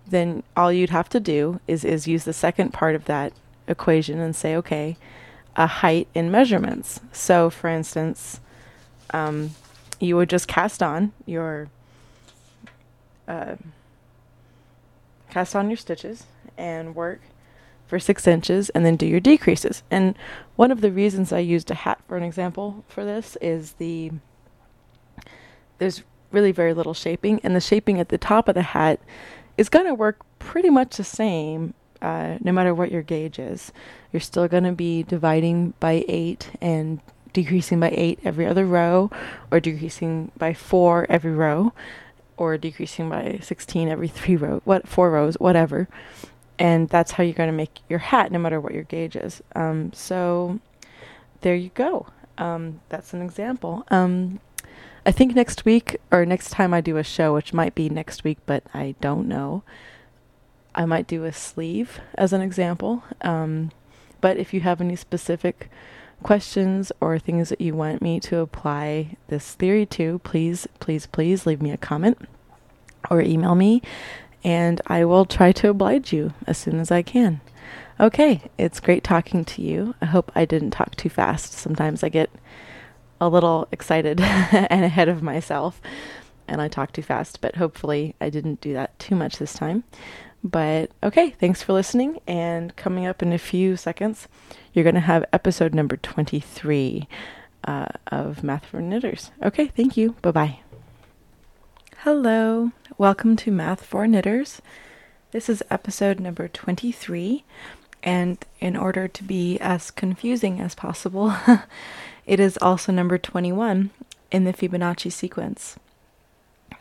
then 0.08 0.42
all 0.56 0.72
you'd 0.72 0.90
have 0.90 1.10
to 1.10 1.20
do 1.20 1.60
is, 1.68 1.84
is 1.84 2.08
use 2.08 2.24
the 2.24 2.34
second 2.34 2.72
part 2.74 2.96
of 2.96 3.06
that 3.06 3.34
equation 3.68 4.20
and 4.20 4.36
say, 4.36 4.56
okay, 4.56 4.98
a 5.56 5.68
height 5.68 6.08
in 6.14 6.32
measurements. 6.32 7.02
So, 7.12 7.50
for 7.50 7.70
instance, 7.70 8.40
um, 9.12 9.52
you 10.00 10.16
would 10.16 10.30
just 10.30 10.48
cast 10.48 10.82
on 10.82 11.12
your 11.26 11.70
uh, 13.28 13.56
cast 15.30 15.56
on 15.56 15.70
your 15.70 15.78
stitches 15.78 16.26
and 16.58 16.96
work 16.96 17.20
for 17.88 18.00
six 18.00 18.28
inches 18.28 18.70
and 18.70 18.86
then 18.86 18.96
do 18.96 19.06
your 19.06 19.20
decreases. 19.20 19.84
And 19.90 20.16
one 20.56 20.72
of 20.72 20.82
the 20.82 20.92
reasons 20.92 21.32
I 21.32 21.40
used 21.40 21.72
a 21.72 21.76
hat 21.76 22.00
for 22.08 22.18
an 22.18 22.24
example 22.24 22.84
for 22.88 23.04
this 23.06 23.38
is 23.42 23.74
the 23.74 24.12
there's 25.80 26.04
really 26.32 26.52
very 26.52 26.74
little 26.74 26.94
shaping 26.94 27.40
and 27.44 27.56
the 27.56 27.62
shaping 27.62 28.00
at 28.00 28.10
the 28.10 28.18
top 28.18 28.48
of 28.48 28.56
the 28.56 28.62
hat 28.62 29.00
is 29.58 29.70
going 29.70 29.86
to 29.86 29.94
work 29.94 30.20
pretty 30.40 30.70
much 30.70 30.98
the 30.98 31.04
same 31.04 31.74
uh, 32.02 32.38
no 32.42 32.52
matter 32.52 32.74
what 32.74 32.92
your 32.92 33.02
gauge 33.02 33.40
is. 33.40 33.72
You're 34.12 34.20
still 34.20 34.48
going 34.48 34.64
to 34.64 34.72
be 34.72 35.04
dividing 35.04 35.74
by 35.80 36.06
8 36.08 36.52
and 36.62 37.00
decreasing 37.34 37.80
by 37.80 37.92
8 37.96 38.20
every 38.24 38.46
other 38.46 38.66
row, 38.66 39.12
or 39.52 39.60
decreasing 39.60 40.32
by 40.38 40.54
4 40.54 41.08
every 41.10 41.34
row, 41.34 41.74
or 42.36 42.58
decreasing 42.58 43.10
by 43.10 43.40
16 43.42 43.90
every 43.90 44.08
3 44.08 44.36
row, 44.36 44.62
what 44.64 44.88
4 44.88 45.12
rows, 45.12 45.36
whatever. 45.36 45.88
And 46.60 46.90
that's 46.90 47.12
how 47.12 47.24
you're 47.24 47.34
going 47.34 47.50
to 47.50 47.56
make 47.56 47.80
your 47.88 48.00
hat 48.00 48.32
no 48.32 48.40
matter 48.40 48.60
what 48.60 48.74
your 48.74 48.84
gauge 48.84 49.16
is. 49.16 49.42
Um, 49.56 49.94
so 49.94 50.60
there 51.42 51.56
you 51.56 51.70
go. 51.76 52.08
Um, 52.38 52.82
that's 52.90 53.14
an 53.14 53.22
example. 53.22 53.86
Um, 53.90 54.40
I 55.06 55.12
think 55.12 55.36
next 55.36 55.66
week 55.66 55.98
or 56.12 56.26
next 56.26 56.50
time 56.50 56.74
I 56.74 56.82
do 56.82 56.98
a 56.98 57.04
show, 57.04 57.34
which 57.34 57.54
might 57.54 57.76
be 57.76 57.90
next 57.90 58.24
week, 58.24 58.40
but 58.46 58.64
I 58.74 58.96
don't 59.00 59.28
know. 59.28 59.64
I 60.76 60.86
might 60.86 61.08
do 61.08 61.24
a 61.24 61.32
sleeve 61.32 62.00
as 62.16 62.34
an 62.34 62.42
example. 62.42 63.04
Um, 63.22 63.72
but 64.20 64.38
if 64.38 64.54
you 64.54 64.62
have 64.62 64.82
any 64.82 64.96
specific 64.96 65.70
questions 66.24 66.92
or 67.00 67.20
things 67.20 67.50
that 67.50 67.62
you 67.62 67.76
want 67.76 68.02
me 68.02 68.20
to 68.20 68.40
apply 68.40 69.16
this 69.28 69.54
theory 69.54 69.86
to, 69.86 70.20
please, 70.20 70.68
please, 70.80 71.06
please 71.06 71.46
leave 71.46 71.62
me 71.62 71.72
a 71.72 71.78
comment 71.78 72.18
or 73.10 73.22
email 73.22 73.56
me, 73.56 73.82
and 74.44 74.82
I 74.88 75.06
will 75.06 75.26
try 75.26 75.52
to 75.54 75.70
oblige 75.70 76.14
you 76.14 76.34
as 76.46 76.58
soon 76.58 76.80
as 76.80 76.92
I 76.92 77.02
can. 77.02 77.42
Okay, 78.00 78.42
it's 78.58 78.80
great 78.80 79.04
talking 79.04 79.44
to 79.46 79.62
you. 79.62 79.96
I 80.02 80.06
hope 80.06 80.32
I 80.36 80.46
didn't 80.46 80.72
talk 80.72 80.96
too 80.96 81.10
fast. 81.10 81.54
Sometimes 81.54 82.04
I 82.04 82.10
get 82.10 82.30
a 83.20 83.30
little 83.30 83.68
excited 83.72 84.22
and 84.22 84.86
ahead 84.86 85.10
of 85.10 85.24
myself 85.24 85.82
and 86.48 86.62
I 86.62 86.68
talk 86.68 86.92
too 86.92 87.02
fast, 87.02 87.42
but 87.42 87.56
hopefully 87.56 88.16
I 88.22 88.30
didn't 88.30 88.62
do 88.62 88.74
that 88.74 88.98
too 89.00 89.16
much 89.16 89.38
this 89.38 89.54
time. 89.54 89.84
But 90.44 90.92
okay, 91.04 91.32
thanks 91.32 91.62
for 91.62 91.74
listening. 91.74 92.20
And 92.28 92.76
coming 92.76 93.06
up 93.06 93.22
in 93.22 93.34
a 93.34 93.38
few 93.38 93.76
seconds, 93.76 94.28
you're 94.74 94.84
going 94.84 94.96
to 94.96 95.02
have 95.02 95.26
episode 95.34 95.74
number 95.74 95.98
23 95.98 97.08
uh, 97.66 97.88
of 98.08 98.44
Math 98.44 98.66
for 98.66 98.82
Knitters. 98.82 99.32
Okay, 99.44 99.68
thank 99.68 99.98
you. 99.98 100.16
Bye 100.22 100.32
bye. 100.32 100.60
Hello, 102.10 102.72
welcome 102.98 103.36
to 103.36 103.52
Math 103.52 103.84
for 103.84 104.08
Knitters. 104.08 104.62
This 105.32 105.50
is 105.50 105.62
episode 105.70 106.22
number 106.22 106.48
23. 106.48 107.44
And 108.02 108.38
in 108.62 108.78
order 108.78 109.10
to 109.10 109.24
be 109.26 109.60
as 109.60 109.92
confusing 109.92 110.62
as 110.62 110.74
possible, 110.74 111.36
it 112.26 112.40
is 112.40 112.58
also 112.62 112.94
number 112.94 113.18
21 113.18 113.90
in 114.32 114.46
the 114.46 114.54
Fibonacci 114.54 115.12
sequence. 115.12 115.76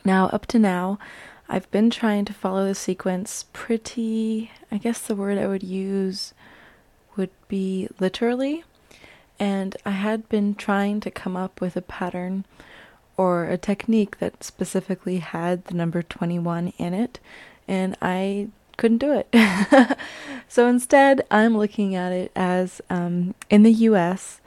Now, 0.04 0.26
up 0.26 0.46
to 0.46 0.60
now, 0.60 0.96
I've 1.48 1.68
been 1.72 1.90
trying 1.90 2.24
to 2.26 2.32
follow 2.32 2.64
the 2.64 2.76
sequence 2.76 3.46
pretty, 3.52 4.52
I 4.70 4.78
guess 4.78 5.00
the 5.00 5.16
word 5.16 5.38
I 5.38 5.48
would 5.48 5.64
use 5.64 6.34
would 7.16 7.30
be 7.48 7.88
literally. 7.98 8.62
And 9.40 9.76
I 9.84 9.90
had 9.90 10.28
been 10.28 10.54
trying 10.54 11.00
to 11.00 11.10
come 11.10 11.36
up 11.36 11.60
with 11.60 11.74
a 11.74 11.82
pattern 11.82 12.44
or 13.16 13.44
a 13.44 13.58
technique 13.58 14.18
that 14.18 14.44
specifically 14.44 15.18
had 15.18 15.64
the 15.66 15.74
number 15.74 16.02
21 16.02 16.72
in 16.78 16.94
it, 16.94 17.18
and 17.66 17.96
I 18.02 18.48
couldn't 18.76 18.98
do 18.98 19.12
it. 19.12 19.98
so 20.48 20.68
instead, 20.68 21.22
I'm 21.30 21.56
looking 21.56 21.94
at 21.94 22.12
it 22.12 22.30
as 22.36 22.80
um, 22.90 23.34
in 23.48 23.62
the 23.62 23.72
US, 23.72 24.40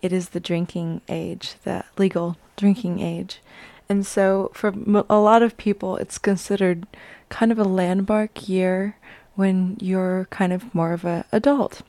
it 0.00 0.12
is 0.12 0.30
the 0.30 0.40
drinking 0.40 1.00
age, 1.08 1.54
the 1.64 1.84
legal 1.98 2.36
drinking 2.56 3.00
age. 3.00 3.40
And 3.88 4.06
so, 4.06 4.50
for 4.54 4.72
a 5.10 5.18
lot 5.18 5.42
of 5.42 5.56
people, 5.56 5.96
it's 5.96 6.16
considered 6.16 6.86
kind 7.28 7.52
of 7.52 7.58
a 7.58 7.64
landmark 7.64 8.48
year 8.48 8.96
when 9.34 9.76
you're 9.80 10.26
kind 10.30 10.52
of 10.52 10.74
more 10.74 10.92
of 10.92 11.04
an 11.04 11.24
adult. 11.32 11.82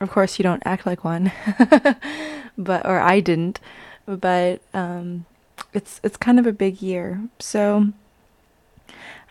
Of 0.00 0.10
course, 0.10 0.38
you 0.38 0.42
don't 0.42 0.62
act 0.66 0.86
like 0.86 1.04
one, 1.04 1.32
but 2.58 2.84
or 2.84 2.98
I 3.00 3.20
didn't, 3.20 3.60
but 4.06 4.60
um, 4.74 5.24
it's 5.72 6.00
it's 6.02 6.16
kind 6.16 6.38
of 6.38 6.46
a 6.46 6.52
big 6.52 6.82
year. 6.82 7.28
So, 7.38 7.88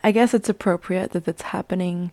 I 0.04 0.12
guess 0.12 0.34
it's 0.34 0.50
appropriate 0.50 1.12
that 1.12 1.28
it's 1.28 1.44
happening. 1.44 2.12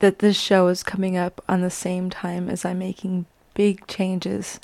That 0.00 0.18
this 0.18 0.38
show 0.38 0.68
is 0.68 0.82
coming 0.82 1.16
up 1.16 1.42
on 1.48 1.62
the 1.62 1.70
same 1.70 2.10
time 2.10 2.50
as 2.50 2.64
I'm 2.64 2.78
making 2.78 3.24
big 3.54 3.86
changes 3.86 4.60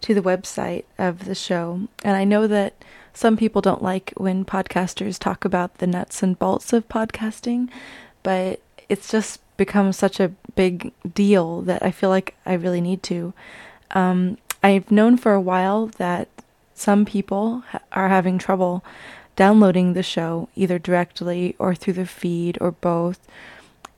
to 0.00 0.12
the 0.12 0.20
website 0.20 0.84
of 0.98 1.26
the 1.26 1.34
show, 1.34 1.86
and 2.02 2.16
I 2.16 2.24
know 2.24 2.46
that 2.48 2.74
some 3.14 3.36
people 3.36 3.62
don't 3.62 3.82
like 3.82 4.12
when 4.16 4.44
podcasters 4.44 5.18
talk 5.18 5.44
about 5.44 5.78
the 5.78 5.86
nuts 5.86 6.22
and 6.22 6.38
bolts 6.38 6.72
of 6.72 6.88
podcasting, 6.88 7.68
but 8.22 8.60
it's 8.88 9.08
just 9.10 9.40
become 9.56 9.92
such 9.92 10.18
a 10.18 10.32
big 10.54 10.92
deal 11.14 11.60
that 11.62 11.82
I 11.82 11.90
feel 11.90 12.10
like 12.10 12.34
I 12.44 12.54
really 12.54 12.80
need 12.80 13.02
to. 13.04 13.32
Um, 13.92 14.38
I've 14.62 14.90
known 14.90 15.16
for 15.16 15.34
a 15.34 15.40
while 15.40 15.86
that 15.98 16.28
some 16.82 17.04
people 17.04 17.62
ha- 17.70 17.78
are 17.92 18.08
having 18.08 18.38
trouble 18.38 18.84
downloading 19.36 19.92
the 19.92 20.02
show 20.02 20.48
either 20.56 20.80
directly 20.80 21.54
or 21.58 21.76
through 21.76 21.92
the 21.94 22.06
feed 22.06 22.58
or 22.60 22.72
both. 22.72 23.20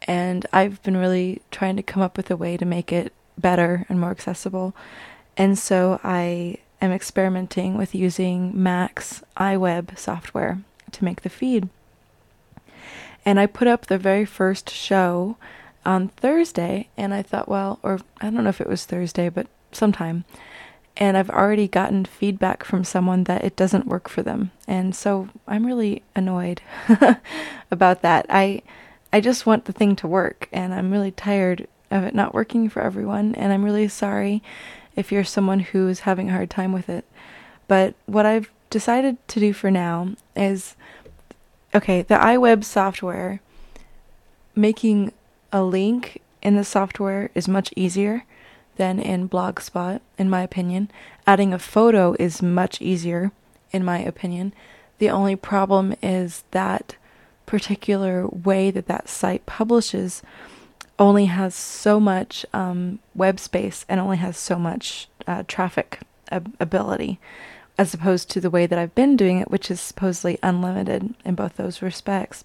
And 0.03 0.45
I've 0.53 0.83
been 0.83 0.99
really 0.99 1.41
trying 1.51 1.77
to 1.77 1.83
come 1.83 2.03
up 2.03 2.19
with 2.19 2.31
a 2.31 2.37
way 2.37 2.59
to 2.59 2.67
make 2.67 2.93
it 2.93 3.15
better 3.39 3.87
and 3.89 3.99
more 3.99 4.11
accessible. 4.11 4.77
And 5.35 5.59
so 5.59 5.99
I 6.05 6.59
am 6.83 6.93
experimenting 6.93 7.79
with 7.79 7.95
using 7.95 8.53
Mac's 8.63 9.23
iWeb 9.39 9.99
software 9.99 10.61
to 10.93 11.05
make 11.05 11.23
the 11.23 11.31
feed. 11.31 11.71
And 13.25 13.41
I 13.41 13.47
put 13.47 13.67
up 13.67 13.87
the 13.87 13.97
very 13.97 14.27
first 14.27 14.69
show 14.69 15.39
on 15.87 16.09
Thursday, 16.09 16.89
and 16.99 17.15
I 17.15 17.23
thought, 17.23 17.49
well, 17.49 17.79
or 17.83 18.01
I 18.21 18.29
don't 18.29 18.45
know 18.45 18.51
if 18.51 18.61
it 18.61 18.69
was 18.69 18.85
Thursday, 18.85 19.31
but 19.31 19.47
sometime. 19.73 20.25
And 20.97 21.17
I've 21.17 21.31
already 21.31 21.67
gotten 21.67 22.05
feedback 22.05 22.63
from 22.63 22.85
someone 22.85 23.25
that 23.25 23.45
it 23.45 23.57
doesn't 23.57 23.87
work 23.87 24.09
for 24.09 24.23
them. 24.23 24.53
And 24.69 24.95
so 24.95 25.29
I'm 25.49 25.67
really 25.67 26.03
annoyed 26.15 26.63
about 27.71 28.03
that. 28.03 28.27
I 28.29 28.63
I 29.13 29.21
just 29.21 29.47
want 29.47 29.67
the 29.67 29.73
thing 29.73 29.95
to 29.97 30.09
work, 30.09 30.49
and 30.53 30.75
I'm 30.75 30.91
really 30.91 31.13
tired 31.13 31.69
of 31.89 32.03
it 32.03 32.17
not 32.17 32.35
working 32.35 32.69
for 32.69 32.83
everyone, 32.83 33.35
and 33.37 33.53
I'm 33.53 33.65
really 33.65 33.87
sorry 33.87 34.43
if 34.97 35.13
you're 35.13 35.23
someone 35.23 35.61
who 35.61 35.87
is 35.87 36.01
having 36.01 36.31
a 36.31 36.33
hard 36.33 36.51
time 36.51 36.73
with 36.73 36.89
it. 36.89 37.05
But 37.69 37.95
what 38.07 38.27
I've 38.27 38.51
decided 38.71 39.17
to 39.29 39.39
do 39.39 39.53
for 39.53 39.71
now 39.71 40.15
is 40.35 40.75
okay, 41.75 42.03
the 42.03 42.17
iWeb 42.17 42.65
software, 42.65 43.41
making 44.57 45.13
a 45.53 45.63
link 45.63 46.21
in 46.43 46.57
the 46.57 46.65
software 46.65 47.31
is 47.35 47.47
much 47.49 47.73
easier 47.77 48.25
than 48.77 48.99
in 48.99 49.29
Blogspot, 49.29 50.01
in 50.19 50.31
my 50.31 50.43
opinion. 50.43 50.91
Adding 51.27 51.53
a 51.53 51.59
photo 51.59 52.15
is 52.19 52.43
much 52.43 52.81
easier, 52.81 53.33
in 53.73 53.85
my 53.85 53.99
opinion. 53.99 54.53
The 54.99 55.11
only 55.11 55.37
problem 55.37 55.95
is 56.03 56.45
that 56.53 56.97
particular 57.47 58.27
way 58.29 58.71
that 58.71 58.87
that 58.87 59.09
site 59.09 59.45
publishes 59.47 60.23
only 60.99 61.27
has 61.27 61.55
so 61.55 61.99
much 61.99 62.47
um, 62.53 63.01
web 63.15 63.41
space 63.41 63.85
and 63.89 64.01
only 64.01 64.17
has 64.19 64.37
so 64.37 64.57
much 64.57 65.09
uh, 65.27 65.43
traffic 65.49 66.01
ab- 66.31 66.55
ability, 66.61 67.19
as 67.77 67.93
opposed 67.93 68.31
to 68.31 68.41
the 68.41 68.51
way 68.51 68.67
that 68.67 68.79
I've 68.79 68.95
been 68.95 69.17
doing 69.17 69.39
it, 69.41 69.51
which 69.51 69.71
is 69.71 69.81
supposedly 69.81 70.39
unlimited 70.43 71.15
in 71.25 71.35
both 71.35 71.57
those 71.57 71.83
respects. 71.83 72.45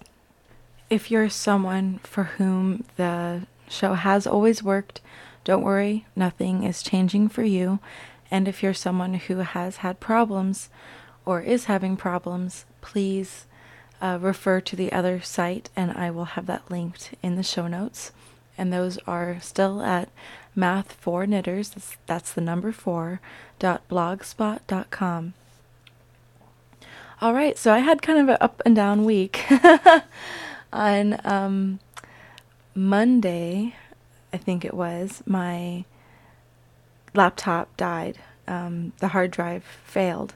if 0.90 1.08
you're 1.10 1.28
someone 1.30 2.00
for 2.02 2.24
whom 2.24 2.82
the 2.96 3.42
show 3.68 3.94
has 3.94 4.26
always 4.26 4.60
worked, 4.60 5.00
don't 5.44 5.62
worry, 5.62 6.06
nothing 6.14 6.64
is 6.64 6.82
changing 6.82 7.28
for 7.28 7.42
you. 7.42 7.78
And 8.30 8.46
if 8.46 8.62
you're 8.62 8.74
someone 8.74 9.14
who 9.14 9.38
has 9.38 9.78
had 9.78 10.00
problems 10.00 10.68
or 11.24 11.40
is 11.40 11.64
having 11.64 11.96
problems, 11.96 12.64
please 12.80 13.46
uh, 14.00 14.18
refer 14.20 14.60
to 14.60 14.76
the 14.76 14.92
other 14.92 15.20
site, 15.20 15.68
and 15.76 15.90
I 15.92 16.10
will 16.10 16.24
have 16.24 16.46
that 16.46 16.70
linked 16.70 17.14
in 17.22 17.36
the 17.36 17.42
show 17.42 17.66
notes. 17.66 18.12
And 18.56 18.72
those 18.72 18.98
are 19.06 19.38
still 19.40 19.82
at 19.82 20.08
Math 20.54 20.92
for 20.92 21.26
Knitters. 21.26 21.70
That's, 21.70 21.96
that's 22.06 22.32
the 22.32 22.40
number 22.40 22.72
four 22.72 23.20
dot 23.58 23.86
blogspot.com. 23.88 25.34
All 27.20 27.34
right, 27.34 27.58
so 27.58 27.72
I 27.72 27.80
had 27.80 28.00
kind 28.00 28.18
of 28.18 28.28
an 28.30 28.38
up 28.40 28.62
and 28.64 28.74
down 28.74 29.04
week. 29.04 29.44
On 30.72 31.20
um, 31.24 31.80
Monday, 32.74 33.74
I 34.32 34.36
think 34.36 34.64
it 34.64 34.74
was, 34.74 35.22
my 35.26 35.84
laptop 37.14 37.76
died. 37.76 38.18
Um, 38.46 38.92
the 38.98 39.08
hard 39.08 39.30
drive 39.30 39.64
failed, 39.84 40.34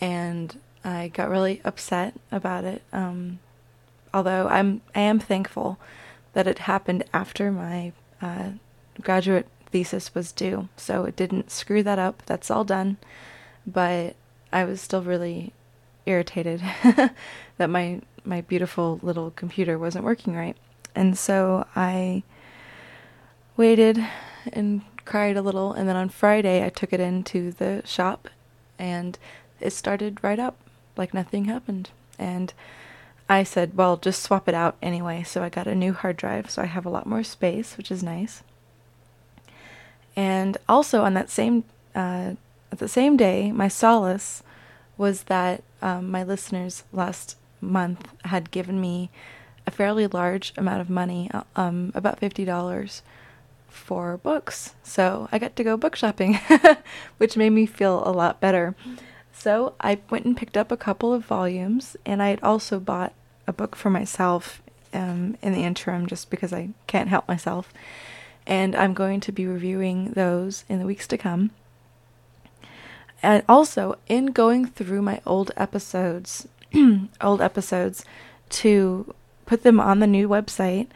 and 0.00 0.58
I 0.84 1.08
got 1.08 1.30
really 1.30 1.60
upset 1.64 2.14
about 2.30 2.64
it. 2.64 2.82
Um, 2.92 3.38
although 4.12 4.46
I'm, 4.48 4.82
I 4.94 5.00
am 5.00 5.18
thankful 5.18 5.78
that 6.32 6.46
it 6.46 6.60
happened 6.60 7.04
after 7.12 7.50
my 7.50 7.92
uh, 8.20 8.50
graduate 9.00 9.46
thesis 9.70 10.14
was 10.14 10.32
due, 10.32 10.68
so 10.76 11.04
it 11.04 11.16
didn't 11.16 11.50
screw 11.50 11.82
that 11.82 11.98
up. 11.98 12.22
That's 12.26 12.50
all 12.50 12.64
done, 12.64 12.98
but 13.66 14.16
I 14.52 14.64
was 14.64 14.80
still 14.80 15.02
really 15.02 15.52
irritated 16.06 16.60
that 16.82 17.70
my 17.70 18.00
my 18.22 18.42
beautiful 18.42 19.00
little 19.02 19.30
computer 19.30 19.78
wasn't 19.78 20.04
working 20.04 20.34
right, 20.34 20.56
and 20.94 21.16
so 21.16 21.66
I 21.74 22.22
waited 23.60 24.02
and 24.54 24.80
cried 25.04 25.36
a 25.36 25.42
little, 25.42 25.74
and 25.74 25.86
then 25.86 25.94
on 25.94 26.08
Friday 26.08 26.64
I 26.64 26.70
took 26.70 26.94
it 26.94 27.00
into 27.00 27.52
the 27.52 27.82
shop, 27.84 28.28
and 28.78 29.18
it 29.60 29.72
started 29.74 30.24
right 30.24 30.38
up 30.38 30.56
like 30.96 31.12
nothing 31.12 31.44
happened. 31.44 31.90
And 32.18 32.54
I 33.28 33.44
said, 33.44 33.76
well, 33.76 33.98
just 33.98 34.22
swap 34.22 34.48
it 34.48 34.54
out 34.54 34.76
anyway. 34.80 35.22
So 35.24 35.42
I 35.42 35.50
got 35.50 35.66
a 35.66 35.74
new 35.74 35.92
hard 35.92 36.16
drive, 36.16 36.50
so 36.50 36.62
I 36.62 36.66
have 36.66 36.86
a 36.86 36.94
lot 36.96 37.06
more 37.06 37.22
space, 37.22 37.76
which 37.76 37.90
is 37.90 38.02
nice. 38.02 38.42
And 40.16 40.56
also 40.66 41.02
on 41.02 41.12
that 41.14 41.28
same 41.28 41.64
uh, 41.94 42.32
at 42.72 42.78
the 42.78 42.88
same 42.88 43.18
day, 43.18 43.52
my 43.52 43.68
solace 43.68 44.42
was 44.96 45.24
that 45.24 45.62
um, 45.82 46.10
my 46.10 46.22
listeners 46.22 46.84
last 46.92 47.36
month 47.60 48.08
had 48.24 48.50
given 48.50 48.80
me 48.80 49.10
a 49.66 49.70
fairly 49.70 50.06
large 50.06 50.54
amount 50.56 50.80
of 50.80 50.88
money, 50.88 51.30
uh, 51.34 51.42
um, 51.56 51.92
about 51.94 52.18
fifty 52.18 52.44
dollars, 52.46 53.02
for 53.70 54.18
books. 54.18 54.74
So 54.82 55.28
I 55.32 55.38
got 55.38 55.56
to 55.56 55.64
go 55.64 55.76
book 55.76 55.96
shopping, 55.96 56.38
which 57.18 57.36
made 57.36 57.50
me 57.50 57.66
feel 57.66 58.02
a 58.06 58.12
lot 58.12 58.40
better. 58.40 58.74
So 59.32 59.74
I 59.80 60.00
went 60.10 60.26
and 60.26 60.36
picked 60.36 60.56
up 60.56 60.70
a 60.70 60.76
couple 60.76 61.14
of 61.14 61.24
volumes, 61.24 61.96
and 62.04 62.22
I 62.22 62.28
had 62.28 62.42
also 62.42 62.78
bought 62.78 63.14
a 63.46 63.52
book 63.52 63.74
for 63.74 63.88
myself 63.88 64.62
um, 64.92 65.36
in 65.40 65.52
the 65.52 65.64
interim 65.64 66.06
just 66.06 66.30
because 66.30 66.52
I 66.52 66.70
can't 66.86 67.08
help 67.08 67.26
myself. 67.26 67.72
And 68.46 68.74
I'm 68.74 68.94
going 68.94 69.20
to 69.20 69.32
be 69.32 69.46
reviewing 69.46 70.12
those 70.12 70.64
in 70.68 70.78
the 70.78 70.86
weeks 70.86 71.06
to 71.08 71.18
come. 71.18 71.52
And 73.22 73.42
also, 73.48 73.98
in 74.08 74.26
going 74.26 74.66
through 74.66 75.02
my 75.02 75.20
old 75.26 75.52
episodes, 75.56 76.48
old 77.20 77.40
episodes 77.40 78.04
to 78.50 79.14
put 79.46 79.62
them 79.62 79.78
on 79.78 79.98
the 79.98 80.06
new 80.06 80.28
website, 80.28 80.88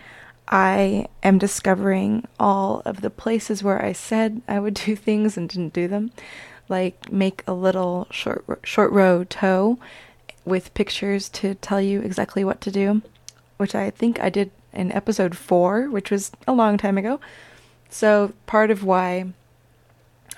I 0.48 1.06
am 1.22 1.38
discovering 1.38 2.26
all 2.38 2.82
of 2.84 3.00
the 3.00 3.10
places 3.10 3.62
where 3.62 3.82
I 3.82 3.92
said 3.92 4.42
I 4.46 4.60
would 4.60 4.74
do 4.74 4.94
things 4.96 5.36
and 5.36 5.48
didn't 5.48 5.72
do 5.72 5.88
them 5.88 6.10
like 6.68 7.12
make 7.12 7.42
a 7.46 7.52
little 7.52 8.06
short 8.10 8.44
short 8.62 8.90
row 8.92 9.24
toe 9.24 9.78
with 10.44 10.74
pictures 10.74 11.28
to 11.30 11.54
tell 11.56 11.80
you 11.80 12.00
exactly 12.00 12.44
what 12.44 12.60
to 12.62 12.70
do, 12.70 13.02
which 13.56 13.74
I 13.74 13.90
think 13.90 14.20
I 14.20 14.28
did 14.28 14.50
in 14.72 14.92
episode 14.92 15.36
4, 15.36 15.88
which 15.88 16.10
was 16.10 16.32
a 16.46 16.52
long 16.52 16.76
time 16.76 16.98
ago. 16.98 17.20
So, 17.88 18.32
part 18.46 18.70
of 18.70 18.84
why 18.84 19.26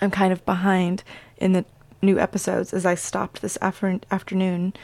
I'm 0.00 0.10
kind 0.10 0.32
of 0.32 0.44
behind 0.44 1.02
in 1.38 1.54
the 1.54 1.64
new 2.02 2.18
episodes 2.18 2.72
is 2.72 2.84
I 2.84 2.94
stopped 2.94 3.42
this 3.42 3.58
after- 3.60 4.00
afternoon 4.10 4.74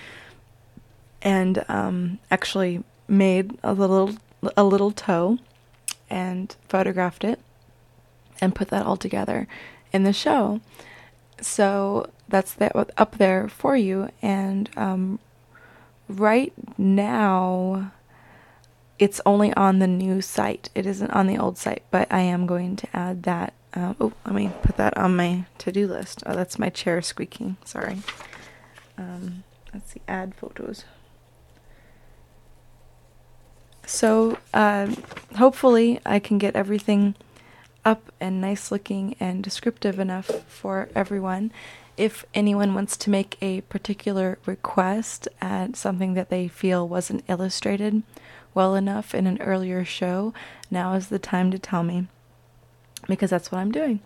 and 1.21 1.65
um, 1.69 2.19
actually 2.31 2.83
made 3.07 3.59
a 3.63 3.75
little 3.75 4.15
a 4.57 4.65
little 4.65 4.91
toe 4.91 5.39
and 6.11 6.55
photographed 6.69 7.25
it 7.25 7.41
and 8.41 8.55
put 8.55 8.69
that 8.69 8.85
all 8.85 8.97
together 8.97 9.47
in 9.93 10.03
the 10.03 10.13
show. 10.13 10.61
So 11.41 12.11
that's 12.29 12.53
that 12.55 12.73
up 12.97 13.19
there 13.19 13.49
for 13.49 13.77
you. 13.77 14.09
And 14.21 14.69
um, 14.77 15.19
right 16.09 16.53
now, 16.77 17.93
it's 18.99 19.21
only 19.27 19.53
on 19.55 19.79
the 19.79 19.87
new 19.87 20.21
site. 20.21 20.71
It 20.75 20.87
isn't 20.87 21.11
on 21.11 21.27
the 21.27 21.39
old 21.39 21.59
site, 21.59 21.83
but 21.91 22.13
I 22.13 22.21
am 22.21 22.47
going 22.47 22.77
to 22.77 22.97
add 22.97 23.23
that. 23.25 23.53
Uh, 23.75 23.95
oh, 24.01 24.13
let 24.25 24.35
me 24.35 24.51
put 24.63 24.77
that 24.77 24.97
on 24.99 25.17
my 25.17 25.47
to-do 25.59 25.87
list. 25.87 26.23
Oh, 26.27 26.35
that's 26.35 26.59
my 26.59 26.69
chair 26.69 27.01
squeaking. 27.01 27.57
Sorry. 27.65 27.99
Um, 28.99 29.45
let's 29.73 29.93
see. 29.93 30.03
Add 30.07 30.35
photos. 30.35 30.85
So 33.93 34.39
uh, 34.55 34.91
hopefully 35.37 36.01
I 36.07 36.19
can 36.19 36.39
get 36.39 36.57
everything 36.57 37.15
up 37.85 38.11
and 38.19 38.41
nice 38.41 38.73
looking 38.73 39.15
and 39.21 39.45
descriptive 39.45 39.99
enough 39.99 40.29
for 40.49 40.89
everyone. 40.95 41.53
If 41.99 42.25
anyone 42.33 42.73
wants 42.73 42.97
to 42.97 43.11
make 43.11 43.37
a 43.43 43.61
particular 43.61 44.39
request 44.47 45.29
at 45.43 45.77
something 45.77 46.15
that 46.15 46.31
they 46.31 46.49
feel 46.49 46.89
wasn't 46.89 47.23
illustrated 47.29 48.03
well 48.55 48.75
enough 48.75 49.15
in 49.15 49.27
an 49.27 49.43
earlier 49.43 49.85
show, 49.85 50.33
now 50.71 50.95
is 50.95 51.09
the 51.09 51.19
time 51.19 51.51
to 51.51 51.59
tell 51.59 51.83
me 51.83 52.07
because 53.09 53.29
that's 53.29 53.53
what 53.53 53.59
I'm 53.59 53.73
doing. 53.73 54.01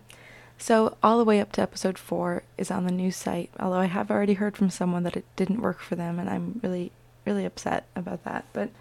So, 0.57 0.97
all 1.01 1.17
the 1.17 1.23
way 1.23 1.39
up 1.39 1.53
to 1.53 1.61
episode 1.61 1.97
4 1.97 2.43
is 2.57 2.69
on 2.69 2.83
the 2.83 2.91
new 2.91 3.11
site, 3.11 3.51
although 3.57 3.79
I 3.79 3.85
have 3.85 4.11
already 4.11 4.33
heard 4.33 4.57
from 4.57 4.69
someone 4.69 5.03
that 5.03 5.15
it 5.15 5.25
didn't 5.37 5.61
work 5.61 5.79
for 5.79 5.95
them, 5.95 6.19
and 6.19 6.29
I'm 6.29 6.59
really, 6.61 6.91
really 7.25 7.45
upset 7.45 7.85
about 7.95 8.25
that. 8.25 8.43
But 8.51 8.71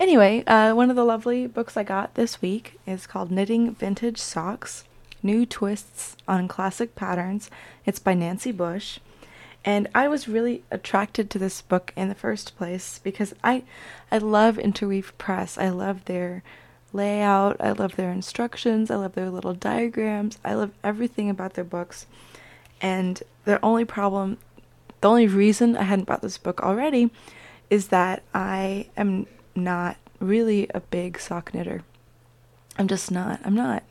Anyway, 0.00 0.42
uh, 0.46 0.72
one 0.72 0.88
of 0.88 0.96
the 0.96 1.04
lovely 1.04 1.46
books 1.46 1.76
I 1.76 1.82
got 1.82 2.14
this 2.14 2.40
week 2.40 2.80
is 2.86 3.06
called 3.06 3.30
Knitting 3.30 3.74
Vintage 3.74 4.16
Socks 4.16 4.84
New 5.22 5.44
Twists 5.44 6.16
on 6.26 6.48
Classic 6.48 6.94
Patterns. 6.94 7.50
It's 7.84 7.98
by 7.98 8.14
Nancy 8.14 8.50
Bush. 8.50 8.98
And 9.62 9.88
I 9.94 10.08
was 10.08 10.26
really 10.26 10.64
attracted 10.70 11.28
to 11.28 11.38
this 11.38 11.60
book 11.60 11.92
in 11.96 12.08
the 12.08 12.14
first 12.14 12.56
place 12.56 12.98
because 13.04 13.34
I, 13.44 13.62
I 14.10 14.16
love 14.16 14.58
Interweave 14.58 15.12
Press. 15.18 15.58
I 15.58 15.68
love 15.68 16.06
their 16.06 16.42
layout. 16.94 17.58
I 17.60 17.72
love 17.72 17.96
their 17.96 18.10
instructions. 18.10 18.90
I 18.90 18.96
love 18.96 19.12
their 19.14 19.28
little 19.28 19.52
diagrams. 19.52 20.38
I 20.42 20.54
love 20.54 20.70
everything 20.82 21.28
about 21.28 21.52
their 21.52 21.62
books. 21.62 22.06
And 22.80 23.22
the 23.44 23.62
only 23.62 23.84
problem, 23.84 24.38
the 25.02 25.10
only 25.10 25.26
reason 25.26 25.76
I 25.76 25.82
hadn't 25.82 26.06
bought 26.06 26.22
this 26.22 26.38
book 26.38 26.62
already 26.62 27.10
is 27.68 27.88
that 27.88 28.22
I 28.32 28.88
am 28.96 29.26
not 29.54 29.96
really 30.20 30.68
a 30.74 30.80
big 30.80 31.18
sock 31.18 31.54
knitter. 31.54 31.82
I'm 32.78 32.88
just 32.88 33.10
not. 33.10 33.40
I'm 33.44 33.54
not. 33.54 33.82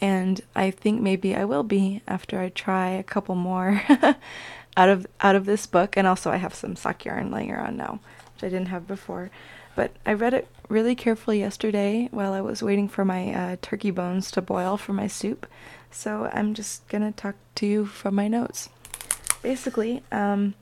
And 0.00 0.40
I 0.54 0.70
think 0.70 1.00
maybe 1.00 1.36
I 1.36 1.44
will 1.44 1.62
be 1.62 2.02
after 2.08 2.40
I 2.40 2.48
try 2.48 2.90
a 2.90 3.02
couple 3.02 3.34
more 3.34 3.82
out 4.76 4.88
of 4.88 5.06
out 5.20 5.36
of 5.36 5.44
this 5.44 5.66
book 5.66 5.96
and 5.96 6.06
also 6.06 6.30
I 6.30 6.36
have 6.36 6.54
some 6.54 6.76
sock 6.76 7.04
yarn 7.04 7.30
laying 7.30 7.50
around 7.50 7.76
now, 7.76 8.00
which 8.34 8.44
I 8.44 8.48
didn't 8.48 8.68
have 8.68 8.86
before. 8.86 9.30
But 9.76 9.92
I 10.04 10.14
read 10.14 10.34
it 10.34 10.48
really 10.68 10.94
carefully 10.94 11.40
yesterday 11.40 12.08
while 12.10 12.32
I 12.32 12.40
was 12.40 12.62
waiting 12.62 12.88
for 12.88 13.04
my 13.04 13.32
uh, 13.32 13.56
turkey 13.60 13.90
bones 13.90 14.30
to 14.32 14.42
boil 14.42 14.76
for 14.76 14.92
my 14.92 15.06
soup. 15.06 15.46
So 15.90 16.30
I'm 16.32 16.54
just 16.54 16.88
gonna 16.88 17.12
talk 17.12 17.36
to 17.56 17.66
you 17.66 17.86
from 17.86 18.14
my 18.14 18.28
notes. 18.28 18.70
Basically, 19.42 20.02
um, 20.10 20.54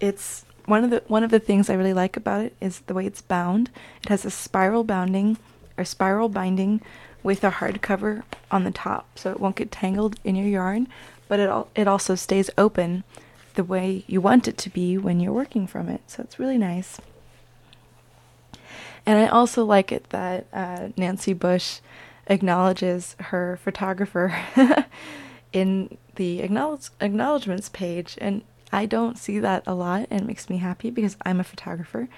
it's 0.00 0.45
one 0.66 0.84
of 0.84 0.90
the 0.90 1.02
one 1.06 1.24
of 1.24 1.30
the 1.30 1.40
things 1.40 1.70
I 1.70 1.74
really 1.74 1.94
like 1.94 2.16
about 2.16 2.44
it 2.44 2.54
is 2.60 2.80
the 2.80 2.94
way 2.94 3.06
it's 3.06 3.22
bound. 3.22 3.70
It 4.02 4.08
has 4.08 4.24
a 4.24 4.30
spiral 4.30 4.84
bounding 4.84 5.38
or 5.78 5.84
spiral 5.84 6.28
binding 6.28 6.80
with 7.22 7.42
a 7.42 7.50
hardcover 7.50 8.22
on 8.50 8.64
the 8.64 8.70
top, 8.70 9.18
so 9.18 9.30
it 9.30 9.40
won't 9.40 9.56
get 9.56 9.72
tangled 9.72 10.16
in 10.24 10.36
your 10.36 10.46
yarn, 10.46 10.88
but 11.28 11.40
it 11.40 11.48
al- 11.48 11.68
it 11.74 11.88
also 11.88 12.14
stays 12.14 12.50
open 12.58 13.04
the 13.54 13.64
way 13.64 14.04
you 14.06 14.20
want 14.20 14.46
it 14.46 14.58
to 14.58 14.70
be 14.70 14.98
when 14.98 15.18
you're 15.18 15.32
working 15.32 15.66
from 15.66 15.88
it. 15.88 16.02
So 16.06 16.22
it's 16.22 16.38
really 16.38 16.58
nice. 16.58 17.00
And 19.04 19.18
I 19.18 19.28
also 19.28 19.64
like 19.64 19.92
it 19.92 20.10
that 20.10 20.46
uh, 20.52 20.88
Nancy 20.96 21.32
Bush 21.32 21.78
acknowledges 22.26 23.14
her 23.20 23.58
photographer 23.62 24.36
in 25.52 25.96
the 26.16 26.40
acknowledge- 26.40 26.90
acknowledgments 27.00 27.68
page, 27.68 28.18
and 28.20 28.42
I 28.72 28.86
don't 28.86 29.18
see 29.18 29.38
that 29.38 29.62
a 29.66 29.74
lot 29.74 30.06
and 30.10 30.22
it 30.22 30.26
makes 30.26 30.50
me 30.50 30.58
happy 30.58 30.90
because 30.90 31.16
I'm 31.24 31.40
a 31.40 31.44
photographer 31.44 32.08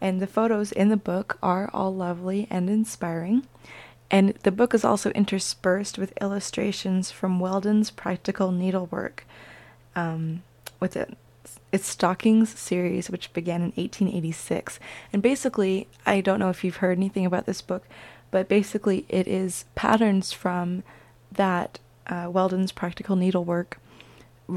And 0.00 0.20
the 0.20 0.26
photos 0.26 0.72
in 0.72 0.88
the 0.88 0.96
book 0.96 1.38
are 1.42 1.70
all 1.72 1.94
lovely 1.94 2.48
and 2.50 2.68
inspiring. 2.68 3.46
And 4.10 4.34
the 4.42 4.50
book 4.50 4.74
is 4.74 4.84
also 4.84 5.10
interspersed 5.12 5.96
with 5.96 6.12
illustrations 6.20 7.12
from 7.12 7.38
Weldon's 7.38 7.90
practical 7.92 8.50
needlework 8.50 9.24
um, 9.94 10.42
with 10.80 10.96
it, 10.96 11.16
its 11.70 11.86
Stockings 11.86 12.50
series, 12.58 13.10
which 13.10 13.32
began 13.32 13.62
in 13.62 13.72
1886. 13.76 14.80
And 15.12 15.22
basically, 15.22 15.86
I 16.04 16.20
don't 16.20 16.40
know 16.40 16.50
if 16.50 16.64
you've 16.64 16.76
heard 16.76 16.98
anything 16.98 17.24
about 17.24 17.46
this 17.46 17.62
book, 17.62 17.84
but 18.32 18.48
basically, 18.48 19.06
it 19.08 19.28
is 19.28 19.64
patterns 19.76 20.32
from 20.32 20.82
that 21.30 21.78
uh, 22.08 22.28
Weldon's 22.30 22.72
practical 22.72 23.14
needlework 23.16 23.78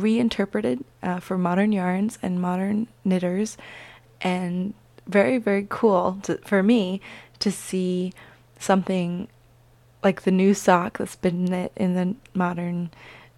reinterpreted 0.01 0.83
uh, 1.01 1.19
for 1.19 1.37
modern 1.37 1.71
yarns 1.71 2.19
and 2.21 2.41
modern 2.41 2.87
knitters, 3.03 3.57
and 4.21 4.73
very, 5.07 5.37
very 5.37 5.65
cool 5.69 6.19
to, 6.23 6.37
for 6.39 6.63
me 6.63 7.01
to 7.39 7.51
see 7.51 8.13
something 8.59 9.27
like 10.03 10.21
the 10.21 10.31
new 10.31 10.53
sock 10.53 10.97
that's 10.97 11.15
been 11.15 11.45
knit 11.45 11.71
in 11.75 11.95
the 11.95 12.15
modern 12.33 12.89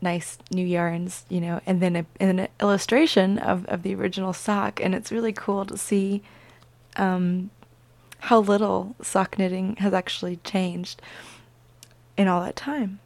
nice 0.02 0.38
new 0.52 0.66
yarns, 0.66 1.26
you 1.30 1.42
know, 1.42 1.60
and 1.66 1.82
then 1.82 1.96
a, 1.96 2.06
an 2.20 2.48
illustration 2.62 3.40
of, 3.40 3.66
of 3.66 3.84
the 3.84 3.96
original 3.96 4.34
sock. 4.34 4.80
And 4.80 4.94
it's 4.94 5.12
really 5.12 5.34
cool 5.34 5.66
to 5.66 5.78
see 5.78 6.22
um, 6.98 7.50
how 8.20 8.40
little 8.40 8.96
sock 9.02 9.40
knitting 9.40 9.78
has 9.78 9.94
actually 9.94 10.38
changed 10.38 11.02
in 12.16 12.28
all 12.28 12.42
that 12.42 12.56
time. 12.56 13.00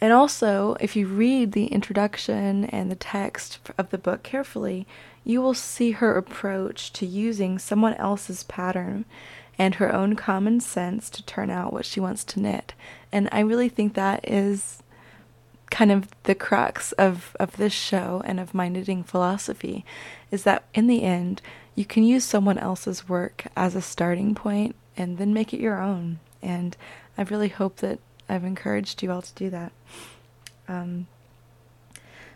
And 0.00 0.12
also, 0.12 0.76
if 0.80 0.94
you 0.94 1.06
read 1.06 1.52
the 1.52 1.66
introduction 1.66 2.66
and 2.66 2.90
the 2.90 2.96
text 2.96 3.58
of 3.76 3.90
the 3.90 3.98
book 3.98 4.22
carefully, 4.22 4.86
you 5.24 5.40
will 5.42 5.54
see 5.54 5.92
her 5.92 6.16
approach 6.16 6.92
to 6.94 7.06
using 7.06 7.58
someone 7.58 7.94
else's 7.94 8.44
pattern 8.44 9.04
and 9.58 9.74
her 9.74 9.92
own 9.92 10.14
common 10.14 10.60
sense 10.60 11.10
to 11.10 11.22
turn 11.24 11.50
out 11.50 11.72
what 11.72 11.84
she 11.84 11.98
wants 11.98 12.22
to 12.24 12.40
knit. 12.40 12.74
And 13.10 13.28
I 13.32 13.40
really 13.40 13.68
think 13.68 13.94
that 13.94 14.26
is 14.28 14.82
kind 15.70 15.90
of 15.90 16.08
the 16.22 16.34
crux 16.34 16.92
of, 16.92 17.36
of 17.38 17.56
this 17.56 17.72
show 17.72 18.22
and 18.24 18.40
of 18.40 18.54
my 18.54 18.68
knitting 18.68 19.02
philosophy 19.02 19.84
is 20.30 20.44
that 20.44 20.64
in 20.74 20.86
the 20.86 21.02
end, 21.02 21.42
you 21.74 21.84
can 21.84 22.04
use 22.04 22.24
someone 22.24 22.58
else's 22.58 23.08
work 23.08 23.46
as 23.56 23.74
a 23.74 23.82
starting 23.82 24.34
point 24.34 24.74
and 24.96 25.18
then 25.18 25.34
make 25.34 25.52
it 25.52 25.60
your 25.60 25.80
own. 25.80 26.20
And 26.40 26.76
I 27.16 27.22
really 27.22 27.48
hope 27.48 27.76
that 27.76 27.98
I've 28.28 28.44
encouraged 28.44 29.02
you 29.02 29.10
all 29.10 29.22
to 29.22 29.34
do 29.34 29.50
that. 29.50 29.72
Um, 30.68 31.06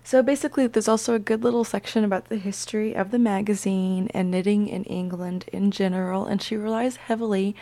so 0.05 0.23
basically, 0.23 0.67
there's 0.67 0.89
also 0.89 1.15
a 1.15 1.21
good 1.21 1.45
little 1.45 1.65
section 1.65 2.03
about 2.03 2.29
the 2.29 2.37
history 2.37 2.95
of 2.95 3.11
the 3.11 3.19
magazine 3.19 4.11
and 4.13 4.31
knitting 4.31 4.69
in 4.69 4.85
England 4.85 5.45
in 5.53 5.71
general, 5.71 6.27
and 6.27 6.43
she 6.43 6.57
relies 6.57 6.97
heavily 6.97 7.55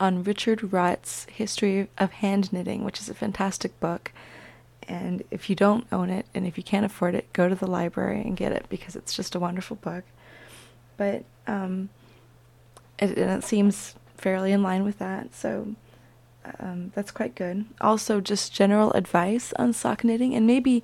on 0.00 0.24
Richard 0.24 0.72
Rutt's 0.72 1.26
History 1.26 1.88
of 1.98 2.12
Hand 2.12 2.52
Knitting, 2.52 2.82
which 2.84 3.00
is 3.00 3.08
a 3.08 3.14
fantastic 3.14 3.78
book. 3.78 4.10
And 4.88 5.22
if 5.30 5.48
you 5.48 5.56
don't 5.56 5.86
own 5.92 6.10
it 6.10 6.26
and 6.34 6.46
if 6.46 6.58
you 6.58 6.64
can't 6.64 6.84
afford 6.84 7.14
it, 7.14 7.32
go 7.32 7.48
to 7.48 7.54
the 7.54 7.66
library 7.66 8.20
and 8.20 8.36
get 8.36 8.52
it 8.52 8.66
because 8.68 8.96
it's 8.96 9.14
just 9.14 9.34
a 9.34 9.40
wonderful 9.40 9.76
book. 9.76 10.04
But 10.96 11.24
um, 11.46 11.88
it, 12.98 13.16
and 13.16 13.30
it 13.30 13.44
seems 13.44 13.94
fairly 14.16 14.52
in 14.52 14.62
line 14.62 14.84
with 14.84 14.98
that, 14.98 15.34
so 15.34 15.74
um, 16.58 16.92
that's 16.94 17.10
quite 17.10 17.34
good. 17.34 17.64
Also, 17.80 18.20
just 18.20 18.52
general 18.52 18.92
advice 18.92 19.52
on 19.58 19.72
sock 19.72 20.04
knitting, 20.04 20.34
and 20.34 20.46
maybe 20.46 20.82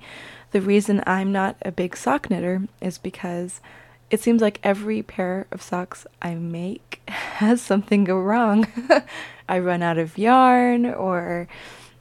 the 0.51 0.61
reason 0.61 1.03
I'm 1.05 1.31
not 1.31 1.57
a 1.63 1.71
big 1.71 1.95
sock 1.95 2.29
knitter 2.29 2.63
is 2.81 2.97
because 2.97 3.61
it 4.09 4.21
seems 4.21 4.41
like 4.41 4.59
every 4.63 5.01
pair 5.01 5.47
of 5.51 5.61
socks 5.61 6.05
I 6.21 6.35
make 6.35 7.01
has 7.07 7.61
something 7.61 8.03
go 8.03 8.19
wrong. 8.19 8.67
I 9.49 9.59
run 9.59 9.81
out 9.81 9.97
of 9.97 10.17
yarn, 10.17 10.85
or 10.85 11.47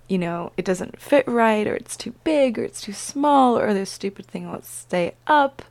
you 0.09 0.19
know, 0.19 0.53
it 0.57 0.65
doesn't 0.65 1.01
fit 1.01 1.27
right, 1.29 1.67
or 1.67 1.75
it's 1.75 1.97
too 1.97 2.15
big, 2.25 2.59
or 2.59 2.65
it's 2.65 2.81
too 2.81 2.93
small, 2.93 3.59
or 3.59 3.73
this 3.73 3.91
stupid 3.91 4.27
thing 4.27 4.49
won't 4.49 4.65
stay 4.65 5.15
up. 5.27 5.63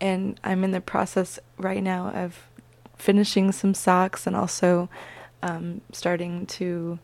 And 0.00 0.38
I'm 0.44 0.64
in 0.64 0.70
the 0.70 0.80
process 0.80 1.38
right 1.56 1.82
now 1.82 2.08
of 2.08 2.46
finishing 2.96 3.52
some 3.52 3.74
socks 3.74 4.26
and 4.26 4.34
also 4.34 4.88
um, 5.42 5.80
starting 5.92 6.46
to 6.46 6.98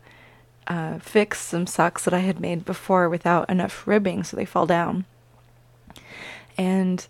uh, 0.67 0.99
fix 0.99 1.39
some 1.41 1.67
socks 1.67 2.03
that 2.05 2.13
I 2.13 2.19
had 2.19 2.39
made 2.39 2.65
before 2.65 3.09
without 3.09 3.49
enough 3.49 3.85
ribbing, 3.87 4.23
so 4.23 4.35
they 4.35 4.45
fall 4.45 4.65
down. 4.65 5.05
And 6.57 7.05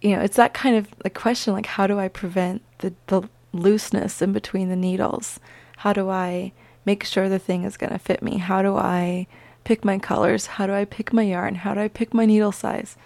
you 0.00 0.14
know, 0.14 0.22
it's 0.22 0.36
that 0.36 0.52
kind 0.52 0.76
of 0.76 0.88
like 1.02 1.14
question, 1.14 1.54
like 1.54 1.66
how 1.66 1.86
do 1.86 1.98
I 1.98 2.08
prevent 2.08 2.62
the 2.78 2.92
the 3.06 3.28
looseness 3.52 4.20
in 4.20 4.32
between 4.32 4.68
the 4.68 4.76
needles? 4.76 5.40
How 5.78 5.92
do 5.92 6.10
I 6.10 6.52
make 6.84 7.04
sure 7.04 7.28
the 7.28 7.38
thing 7.38 7.64
is 7.64 7.76
going 7.76 7.92
to 7.92 7.98
fit 7.98 8.22
me? 8.22 8.38
How 8.38 8.62
do 8.62 8.76
I 8.76 9.26
pick 9.64 9.84
my 9.84 9.98
colors? 9.98 10.46
How 10.46 10.66
do 10.66 10.74
I 10.74 10.84
pick 10.84 11.12
my 11.12 11.22
yarn? 11.22 11.54
How 11.56 11.74
do 11.74 11.80
I 11.80 11.88
pick 11.88 12.12
my 12.12 12.26
needle 12.26 12.52
size? 12.52 12.96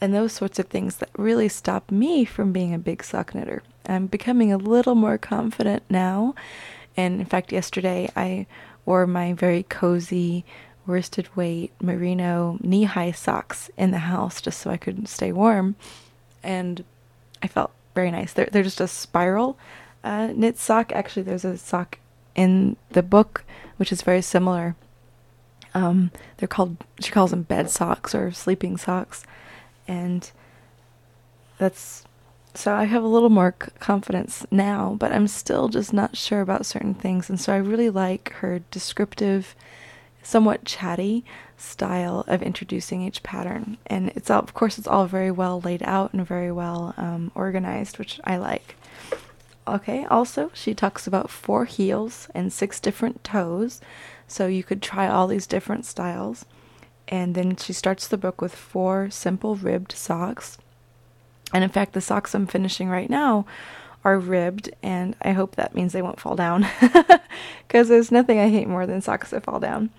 And 0.00 0.12
those 0.12 0.32
sorts 0.32 0.58
of 0.58 0.66
things 0.66 0.96
that 0.96 1.10
really 1.16 1.48
stop 1.48 1.90
me 1.90 2.24
from 2.24 2.52
being 2.52 2.74
a 2.74 2.78
big 2.78 3.04
sock 3.04 3.34
knitter. 3.34 3.62
I'm 3.86 4.06
becoming 4.08 4.52
a 4.52 4.56
little 4.56 4.96
more 4.96 5.18
confident 5.18 5.84
now. 5.88 6.34
And 6.96 7.20
in 7.20 7.26
fact, 7.26 7.52
yesterday 7.52 8.10
I 8.16 8.46
wore 8.84 9.06
my 9.06 9.32
very 9.32 9.62
cozy 9.64 10.44
worsted 10.86 11.34
weight 11.36 11.72
merino 11.80 12.58
knee 12.60 12.84
high 12.84 13.12
socks 13.12 13.70
in 13.76 13.92
the 13.92 13.98
house 13.98 14.40
just 14.40 14.60
so 14.60 14.70
I 14.70 14.76
could 14.76 15.08
stay 15.08 15.32
warm. 15.32 15.76
And 16.42 16.84
I 17.42 17.46
felt 17.46 17.70
very 17.94 18.10
nice. 18.10 18.32
They're, 18.32 18.48
they're 18.50 18.62
just 18.62 18.80
a 18.80 18.88
spiral 18.88 19.56
uh, 20.02 20.32
knit 20.34 20.58
sock. 20.58 20.92
Actually, 20.92 21.22
there's 21.22 21.44
a 21.44 21.56
sock 21.56 21.98
in 22.34 22.76
the 22.90 23.02
book, 23.02 23.44
which 23.76 23.92
is 23.92 24.02
very 24.02 24.22
similar. 24.22 24.74
Um, 25.74 26.10
they're 26.36 26.48
called, 26.48 26.76
she 27.00 27.10
calls 27.10 27.30
them 27.30 27.42
bed 27.42 27.70
socks 27.70 28.14
or 28.14 28.32
sleeping 28.32 28.76
socks. 28.76 29.24
And 29.86 30.30
that's, 31.58 32.04
so 32.54 32.74
I 32.74 32.84
have 32.84 33.02
a 33.02 33.08
little 33.08 33.30
more 33.30 33.54
c- 33.62 33.70
confidence 33.78 34.46
now, 34.50 34.96
but 34.98 35.12
I'm 35.12 35.26
still 35.26 35.68
just 35.68 35.92
not 35.92 36.16
sure 36.16 36.40
about 36.40 36.66
certain 36.66 36.94
things. 36.94 37.30
And 37.30 37.40
so 37.40 37.52
I 37.52 37.56
really 37.56 37.90
like 37.90 38.32
her 38.34 38.60
descriptive, 38.70 39.54
somewhat 40.22 40.64
chatty 40.64 41.24
style 41.56 42.24
of 42.26 42.42
introducing 42.42 43.02
each 43.02 43.22
pattern. 43.22 43.78
And 43.86 44.10
it's 44.10 44.30
all, 44.30 44.40
of 44.40 44.54
course, 44.54 44.78
it's 44.78 44.86
all 44.86 45.06
very 45.06 45.30
well 45.30 45.60
laid 45.60 45.82
out 45.82 46.12
and 46.12 46.26
very 46.26 46.52
well 46.52 46.94
um, 46.96 47.32
organized, 47.34 47.98
which 47.98 48.20
I 48.24 48.36
like. 48.36 48.76
Okay, 49.66 50.04
also, 50.06 50.50
she 50.54 50.74
talks 50.74 51.06
about 51.06 51.30
four 51.30 51.64
heels 51.66 52.28
and 52.34 52.52
six 52.52 52.80
different 52.80 53.22
toes, 53.22 53.80
so 54.26 54.46
you 54.46 54.64
could 54.64 54.82
try 54.82 55.08
all 55.08 55.28
these 55.28 55.46
different 55.46 55.86
styles. 55.86 56.44
And 57.06 57.34
then 57.34 57.56
she 57.56 57.72
starts 57.72 58.08
the 58.08 58.18
book 58.18 58.40
with 58.40 58.54
four 58.54 59.08
simple 59.10 59.54
ribbed 59.54 59.92
socks. 59.92 60.58
And 61.52 61.62
in 61.64 61.70
fact, 61.70 61.92
the 61.92 62.00
socks 62.00 62.34
I'm 62.34 62.46
finishing 62.46 62.88
right 62.88 63.10
now 63.10 63.46
are 64.04 64.18
ribbed, 64.18 64.70
and 64.82 65.14
I 65.22 65.32
hope 65.32 65.56
that 65.56 65.74
means 65.74 65.92
they 65.92 66.02
won't 66.02 66.20
fall 66.20 66.36
down. 66.36 66.66
Because 67.66 67.88
there's 67.88 68.12
nothing 68.12 68.38
I 68.38 68.50
hate 68.50 68.68
more 68.68 68.86
than 68.86 69.00
socks 69.00 69.30
that 69.30 69.44
fall 69.44 69.58
down. 69.58 69.90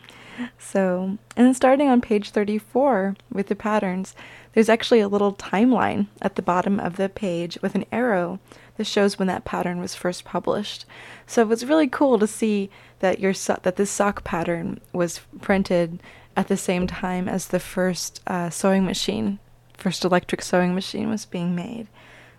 So, 0.60 1.18
and 1.36 1.56
starting 1.56 1.89
on 1.89 2.02
page 2.02 2.30
34 2.30 3.16
with 3.32 3.48
the 3.48 3.56
patterns, 3.56 4.16
there's 4.54 4.70
actually 4.70 5.00
a 5.00 5.08
little 5.08 5.34
timeline 5.34 6.08
at 6.22 6.36
the 6.36 6.42
bottom 6.42 6.80
of 6.80 6.98
the 6.98 7.10
page 7.10 7.58
with 7.62 7.74
an 7.76 7.86
arrow 7.92 8.39
that 8.78 8.86
shows 8.86 9.18
when 9.18 9.28
that 9.28 9.46
pattern 9.46 9.80
was 9.80 9.96
first 9.96 10.26
published. 10.26 10.86
So 11.28 11.42
it 11.42 11.48
was 11.48 11.66
really 11.66 11.88
cool 11.88 12.20
to 12.20 12.28
see 12.28 12.70
that 13.00 13.20
your 13.20 13.34
so- 13.34 13.60
that 13.63 13.76
this 13.76 13.92
sock 13.92 14.24
pattern 14.24 14.80
was 14.92 15.22
printed 15.42 16.02
at 16.36 16.48
the 16.48 16.58
same 16.58 16.88
time 16.88 17.30
as 17.30 17.48
the 17.48 17.60
first 17.60 18.22
uh, 18.26 18.50
sewing 18.50 18.86
machine, 18.86 19.39
first 19.78 20.06
electric 20.06 20.42
sewing 20.42 20.76
machine 20.76 21.10
was 21.10 21.26
being 21.26 21.56
made. 21.56 21.88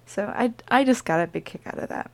So 0.07 0.33
I 0.37 0.53
I 0.69 0.85
just 0.85 1.05
got 1.05 1.21
a 1.21 1.27
big 1.27 1.45
kick 1.45 1.63
out 1.67 1.79
of 1.79 1.89
that. 1.89 2.11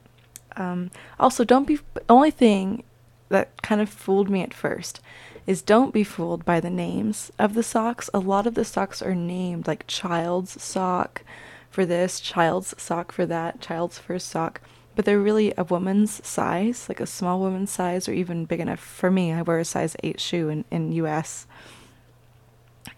Um, 0.56 0.90
also, 1.18 1.44
don't 1.44 1.66
be 1.66 1.78
the 1.94 2.02
only 2.08 2.30
thing 2.30 2.82
that 3.28 3.62
kind 3.62 3.80
of 3.80 3.88
fooled 3.88 4.28
me 4.28 4.42
at 4.42 4.54
first 4.54 5.00
is 5.46 5.62
don't 5.62 5.94
be 5.94 6.04
fooled 6.04 6.44
by 6.44 6.60
the 6.60 6.70
names 6.70 7.32
of 7.38 7.54
the 7.54 7.62
socks. 7.62 8.10
A 8.12 8.18
lot 8.18 8.46
of 8.46 8.54
the 8.54 8.64
socks 8.64 9.00
are 9.00 9.14
named 9.14 9.66
like 9.66 9.84
child's 9.86 10.62
sock, 10.62 11.22
for 11.70 11.86
this, 11.86 12.20
child's 12.20 12.74
sock 12.82 13.12
for 13.12 13.24
that, 13.26 13.60
child's 13.60 13.98
first 13.98 14.28
sock. 14.28 14.60
But 14.96 15.04
they're 15.04 15.20
really 15.20 15.54
a 15.56 15.64
woman's 15.64 16.26
size, 16.26 16.88
like 16.88 17.00
a 17.00 17.06
small 17.06 17.38
woman's 17.38 17.70
size, 17.70 18.08
or 18.08 18.12
even 18.12 18.44
big 18.44 18.60
enough 18.60 18.80
for 18.80 19.10
me. 19.10 19.32
I 19.32 19.42
wear 19.42 19.60
a 19.60 19.64
size 19.64 19.96
8 20.02 20.20
shoe 20.20 20.48
in, 20.48 20.64
in 20.70 20.92
US. 20.92 21.46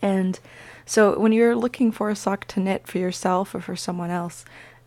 And 0.00 0.40
so 0.84 1.18
when 1.18 1.32
you're 1.32 1.56
looking 1.56 1.92
for 1.92 2.10
a 2.10 2.16
sock 2.16 2.46
to 2.48 2.60
knit 2.60 2.86
for 2.86 2.98
yourself 2.98 3.54
or 3.54 3.60
for 3.60 3.76
someone 3.76 4.10
else, 4.10 4.44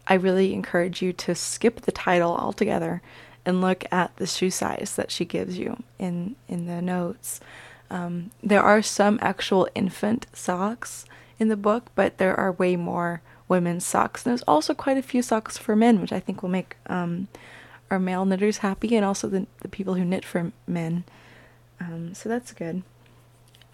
I 0.08 0.16
really 0.16 0.54
encourage 0.54 1.02
you 1.02 1.14
to 1.14 1.36
skip 1.36 1.82
the 1.82 1.92
title 1.92 2.36
altogether 2.36 3.02
and 3.46 3.62
look 3.62 3.86
at 3.92 4.16
the 4.18 4.28
shoe 4.28 4.50
size 4.50 4.94
that 4.96 5.12
she 5.12 5.26
gives 5.26 5.58
you 5.58 5.84
in, 6.00 6.36
in 6.48 6.66
the 6.66 6.82
notes. 6.82 7.40
Um, 7.90 8.32
there 8.42 8.62
are 8.62 8.82
some 8.82 9.20
actual 9.22 9.68
infant 9.76 10.28
socks 10.34 11.06
in 11.40 11.48
the 11.48 11.58
book, 11.58 11.92
but 11.96 12.18
there 12.18 12.36
are 12.36 12.52
way 12.52 12.76
more 12.76 13.22
women's 13.48 13.86
socks. 13.86 14.26
And 14.26 14.32
there's 14.32 14.44
also 14.44 14.74
quite 14.74 14.98
a 14.98 15.04
few 15.04 15.22
socks 15.22 15.58
for 15.58 15.76
men, 15.76 16.02
which 16.02 16.12
I 16.12 16.20
think 16.20 16.42
will 16.42 16.50
make 16.50 16.78
um, 16.88 17.28
our 17.92 18.00
male 18.00 18.26
knitters 18.26 18.60
happy 18.60 18.96
and 18.96 19.06
also 19.06 19.28
the, 19.28 19.46
the 19.62 19.68
people 19.68 19.94
who 19.94 20.06
knit 20.06 20.26
for 20.26 20.52
men. 20.68 21.04
Um, 21.80 22.14
so 22.14 22.30
that's 22.30 22.54
good. 22.54 22.84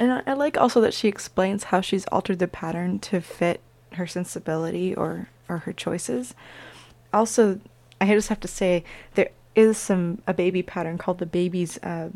And 0.01 0.11
I, 0.13 0.23
I 0.25 0.33
like 0.33 0.57
also 0.57 0.81
that 0.81 0.95
she 0.95 1.07
explains 1.07 1.65
how 1.65 1.79
she's 1.79 2.07
altered 2.07 2.39
the 2.39 2.47
pattern 2.47 2.97
to 3.01 3.21
fit 3.21 3.61
her 3.93 4.07
sensibility 4.07 4.95
or, 4.95 5.29
or 5.47 5.59
her 5.59 5.73
choices. 5.73 6.33
Also, 7.13 7.59
I 8.01 8.07
just 8.07 8.29
have 8.29 8.39
to 8.39 8.47
say 8.47 8.83
there 9.13 9.29
is 9.53 9.77
some 9.77 10.23
a 10.25 10.33
baby 10.33 10.63
pattern 10.63 10.97
called 10.97 11.19
the 11.19 11.27
baby's 11.27 11.77
uh, 11.83 12.09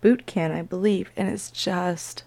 boot 0.00 0.26
can, 0.26 0.52
I 0.52 0.62
believe, 0.62 1.10
and 1.16 1.28
it's 1.28 1.50
just 1.50 2.22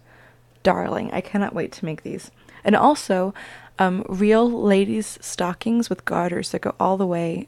darling. 0.61 1.09
I 1.13 1.21
cannot 1.21 1.55
wait 1.55 1.71
to 1.73 1.85
make 1.85 2.03
these. 2.03 2.29
And 2.65 2.75
also, 2.75 3.33
um, 3.79 4.03
real 4.09 4.51
ladies' 4.51 5.17
stockings 5.21 5.89
with 5.89 6.03
garters 6.03 6.51
that 6.51 6.59
go 6.59 6.75
all 6.81 6.97
the 6.97 7.07
way 7.07 7.47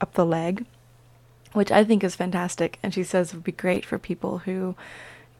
up 0.00 0.14
the 0.14 0.24
leg, 0.24 0.64
which 1.52 1.70
I 1.70 1.84
think 1.84 2.02
is 2.02 2.16
fantastic. 2.16 2.78
And 2.82 2.94
she 2.94 3.04
says 3.04 3.32
it 3.32 3.34
would 3.34 3.44
be 3.44 3.52
great 3.52 3.84
for 3.84 3.98
people 3.98 4.38
who, 4.38 4.76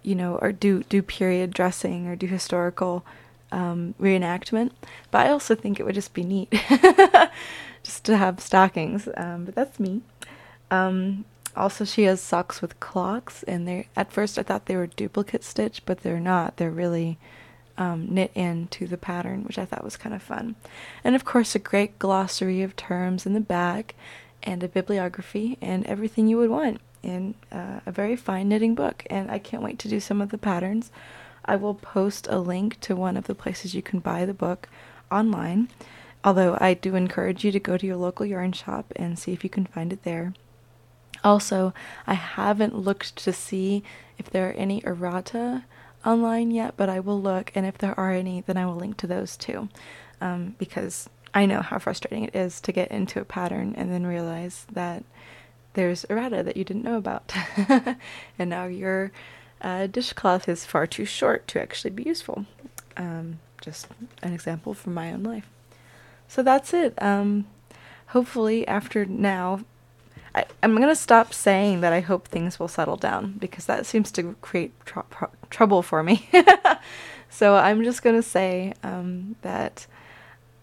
you 0.06 0.14
know, 0.14 0.38
or 0.40 0.52
do 0.52 0.84
do 0.84 1.02
period 1.02 1.52
dressing 1.52 2.06
or 2.06 2.14
do 2.14 2.28
historical 2.28 3.04
um, 3.50 3.94
reenactment. 4.00 4.70
But 5.10 5.26
I 5.26 5.30
also 5.30 5.54
think 5.54 5.80
it 5.80 5.84
would 5.84 5.96
just 5.96 6.14
be 6.14 6.22
neat 6.22 6.50
just 7.82 8.04
to 8.04 8.16
have 8.16 8.40
stockings. 8.40 9.08
Um, 9.16 9.44
but 9.44 9.56
that's 9.56 9.80
me. 9.80 10.02
Um, 10.70 11.24
also, 11.56 11.84
she 11.84 12.04
has 12.04 12.20
socks 12.20 12.62
with 12.62 12.78
clocks, 12.78 13.42
and 13.44 13.66
they 13.66 13.88
at 13.96 14.12
first 14.12 14.38
I 14.38 14.44
thought 14.44 14.66
they 14.66 14.76
were 14.76 14.86
duplicate 14.86 15.42
stitch, 15.42 15.82
but 15.84 16.00
they're 16.00 16.20
not. 16.20 16.56
They're 16.56 16.70
really 16.70 17.18
um, 17.76 18.06
knit 18.08 18.30
into 18.34 18.86
the 18.86 18.96
pattern, 18.96 19.42
which 19.42 19.58
I 19.58 19.64
thought 19.64 19.84
was 19.84 19.96
kind 19.96 20.14
of 20.14 20.22
fun. 20.22 20.54
And 21.02 21.16
of 21.16 21.24
course, 21.24 21.56
a 21.56 21.58
great 21.58 21.98
glossary 21.98 22.62
of 22.62 22.76
terms 22.76 23.26
in 23.26 23.32
the 23.32 23.40
back, 23.40 23.96
and 24.44 24.62
a 24.62 24.68
bibliography, 24.68 25.58
and 25.60 25.84
everything 25.86 26.28
you 26.28 26.36
would 26.36 26.50
want 26.50 26.80
in 27.02 27.34
uh, 27.52 27.80
a 27.86 27.92
very 27.92 28.16
fine 28.16 28.48
knitting 28.48 28.74
book. 28.74 29.04
And 29.08 29.30
I 29.30 29.38
can't 29.38 29.62
wait 29.62 29.78
to 29.80 29.88
do 29.88 30.00
some 30.00 30.20
of 30.20 30.30
the 30.30 30.38
patterns. 30.38 30.90
I 31.44 31.56
will 31.56 31.74
post 31.74 32.26
a 32.28 32.38
link 32.38 32.80
to 32.80 32.96
one 32.96 33.16
of 33.16 33.26
the 33.26 33.34
places 33.34 33.74
you 33.74 33.82
can 33.82 34.00
buy 34.00 34.24
the 34.24 34.34
book 34.34 34.68
online. 35.10 35.68
Although 36.24 36.58
I 36.60 36.74
do 36.74 36.96
encourage 36.96 37.44
you 37.44 37.52
to 37.52 37.60
go 37.60 37.76
to 37.76 37.86
your 37.86 37.96
local 37.96 38.26
yarn 38.26 38.52
shop 38.52 38.92
and 38.96 39.18
see 39.18 39.32
if 39.32 39.44
you 39.44 39.50
can 39.50 39.66
find 39.66 39.92
it 39.92 40.02
there. 40.02 40.34
Also, 41.22 41.72
I 42.06 42.14
haven't 42.14 42.76
looked 42.76 43.16
to 43.16 43.32
see 43.32 43.82
if 44.18 44.28
there 44.28 44.48
are 44.48 44.52
any 44.52 44.82
errata 44.84 45.64
online 46.04 46.50
yet, 46.50 46.74
but 46.76 46.88
I 46.88 47.00
will 47.00 47.20
look, 47.20 47.52
and 47.54 47.66
if 47.66 47.78
there 47.78 47.98
are 47.98 48.12
any, 48.12 48.42
then 48.42 48.56
I 48.56 48.66
will 48.66 48.76
link 48.76 48.96
to 48.98 49.06
those 49.06 49.36
too. 49.36 49.68
Um, 50.20 50.54
because 50.58 51.08
I 51.34 51.46
know 51.46 51.60
how 51.60 51.78
frustrating 51.78 52.24
it 52.24 52.34
is 52.34 52.60
to 52.62 52.72
get 52.72 52.90
into 52.90 53.20
a 53.20 53.24
pattern 53.24 53.74
and 53.76 53.92
then 53.92 54.06
realize 54.06 54.66
that 54.72 55.04
there's 55.76 56.04
errata 56.04 56.42
that 56.42 56.56
you 56.56 56.64
didn't 56.64 56.82
know 56.82 56.96
about. 56.96 57.32
and 58.38 58.50
now 58.50 58.64
your 58.64 59.12
uh, 59.60 59.86
dishcloth 59.86 60.48
is 60.48 60.64
far 60.64 60.86
too 60.86 61.04
short 61.04 61.46
to 61.48 61.60
actually 61.60 61.90
be 61.90 62.02
useful. 62.02 62.46
Um, 62.96 63.38
just 63.60 63.86
an 64.22 64.32
example 64.32 64.74
from 64.74 64.94
my 64.94 65.12
own 65.12 65.22
life. 65.22 65.48
So 66.28 66.42
that's 66.42 66.74
it. 66.74 67.00
Um, 67.00 67.46
hopefully, 68.08 68.66
after 68.66 69.04
now, 69.04 69.60
I, 70.34 70.46
am 70.62 70.76
going 70.76 70.88
to 70.88 70.96
stop 70.96 71.32
saying 71.32 71.82
that 71.82 71.92
I 71.92 72.00
hope 72.00 72.26
things 72.26 72.58
will 72.58 72.68
settle 72.68 72.96
down 72.96 73.34
because 73.38 73.66
that 73.66 73.86
seems 73.86 74.10
to 74.12 74.34
create 74.40 74.72
tr- 74.84 75.00
tr- 75.10 75.24
trouble 75.50 75.82
for 75.82 76.02
me. 76.02 76.28
so 77.30 77.54
I'm 77.54 77.84
just 77.84 78.02
going 78.02 78.16
to 78.16 78.22
say 78.22 78.72
um, 78.82 79.36
that 79.42 79.86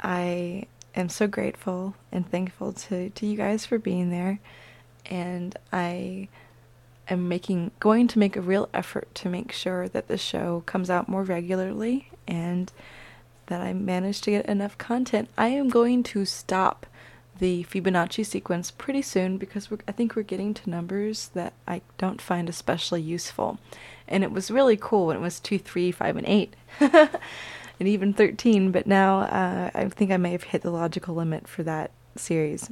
I 0.02 0.65
am 0.95 1.10
so 1.10 1.28
grateful 1.28 1.95
and 2.12 2.30
thankful 2.30 2.73
to, 2.73 3.10
to 3.12 3.26
you 3.26 3.38
guys 3.38 3.65
for 3.65 3.78
being 3.78 4.10
there. 4.10 4.39
And 5.06 5.58
I 5.72 6.30
am 7.10 7.28
making 7.28 7.72
going 7.80 8.08
to 8.08 8.20
make 8.20 8.36
a 8.36 8.42
real 8.42 8.70
effort 8.74 9.13
to 9.16 9.30
make 9.30 9.52
sure 9.52 9.88
that 9.89 10.08
the 10.08 10.18
show 10.18 10.63
comes 10.66 10.89
out 10.89 11.10
more 11.10 11.24
regularly 11.24 12.10
and 12.28 12.72
that 13.48 13.62
I 13.62 13.74
manage 13.74 14.22
to 14.22 14.32
get 14.32 14.46
enough 14.46 14.78
content. 14.78 15.30
I 15.38 15.50
am 15.50 15.70
going 15.70 16.04
to 16.04 16.26
stop 16.26 16.86
the 17.39 17.63
Fibonacci 17.66 18.26
sequence 18.26 18.72
pretty 18.72 19.02
soon 19.02 19.38
because 19.38 19.68
I 19.88 19.92
think 19.92 20.16
we're 20.16 20.24
getting 20.24 20.54
to 20.54 20.70
numbers 20.70 21.30
that 21.34 21.54
I 21.68 21.82
don't 21.98 22.22
find 22.22 22.48
especially 22.48 23.02
useful. 23.02 23.60
And 24.08 24.24
it 24.24 24.32
was 24.32 24.52
really 24.52 24.78
cool 24.78 25.08
when 25.08 25.18
it 25.18 25.22
was 25.22 25.39
2, 25.39 25.60
3, 25.60 25.92
5, 25.92 26.18
and 26.18 26.28
8, 26.28 26.56
and 26.80 27.10
even 27.80 28.13
13, 28.13 28.72
but 28.72 28.86
now 28.86 29.20
uh, 29.22 29.72
I 29.74 29.89
think 29.89 30.12
I 30.12 30.18
may 30.18 30.32
have 30.32 30.44
hit 30.44 30.62
the 30.62 30.72
logical 30.72 31.16
limit 31.16 31.48
for 31.48 31.63
that 31.63 31.92
series. 32.16 32.70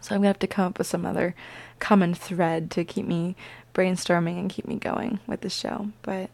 So 0.00 0.14
I'm 0.14 0.22
to 0.22 0.28
have 0.28 0.38
to 0.40 0.46
come 0.46 0.66
up 0.66 0.78
with 0.78 0.86
some 0.86 1.04
other 1.04 1.34
common 1.78 2.14
thread 2.14 2.70
to 2.72 2.84
keep 2.84 3.06
me 3.06 3.36
brainstorming 3.74 4.38
and 4.38 4.50
keep 4.50 4.66
me 4.66 4.76
going 4.76 5.20
with 5.26 5.42
the 5.42 5.50
show. 5.50 5.90
But 6.02 6.30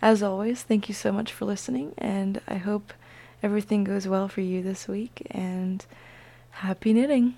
as 0.00 0.22
always, 0.22 0.62
thank 0.62 0.88
you 0.88 0.94
so 0.94 1.12
much 1.12 1.32
for 1.32 1.44
listening, 1.44 1.94
and 1.98 2.40
I 2.48 2.56
hope 2.56 2.92
everything 3.42 3.84
goes 3.84 4.08
well 4.08 4.28
for 4.28 4.40
you 4.40 4.62
this 4.62 4.88
week. 4.88 5.26
And 5.30 5.84
Happy 6.58 6.92
knitting! 6.92 7.34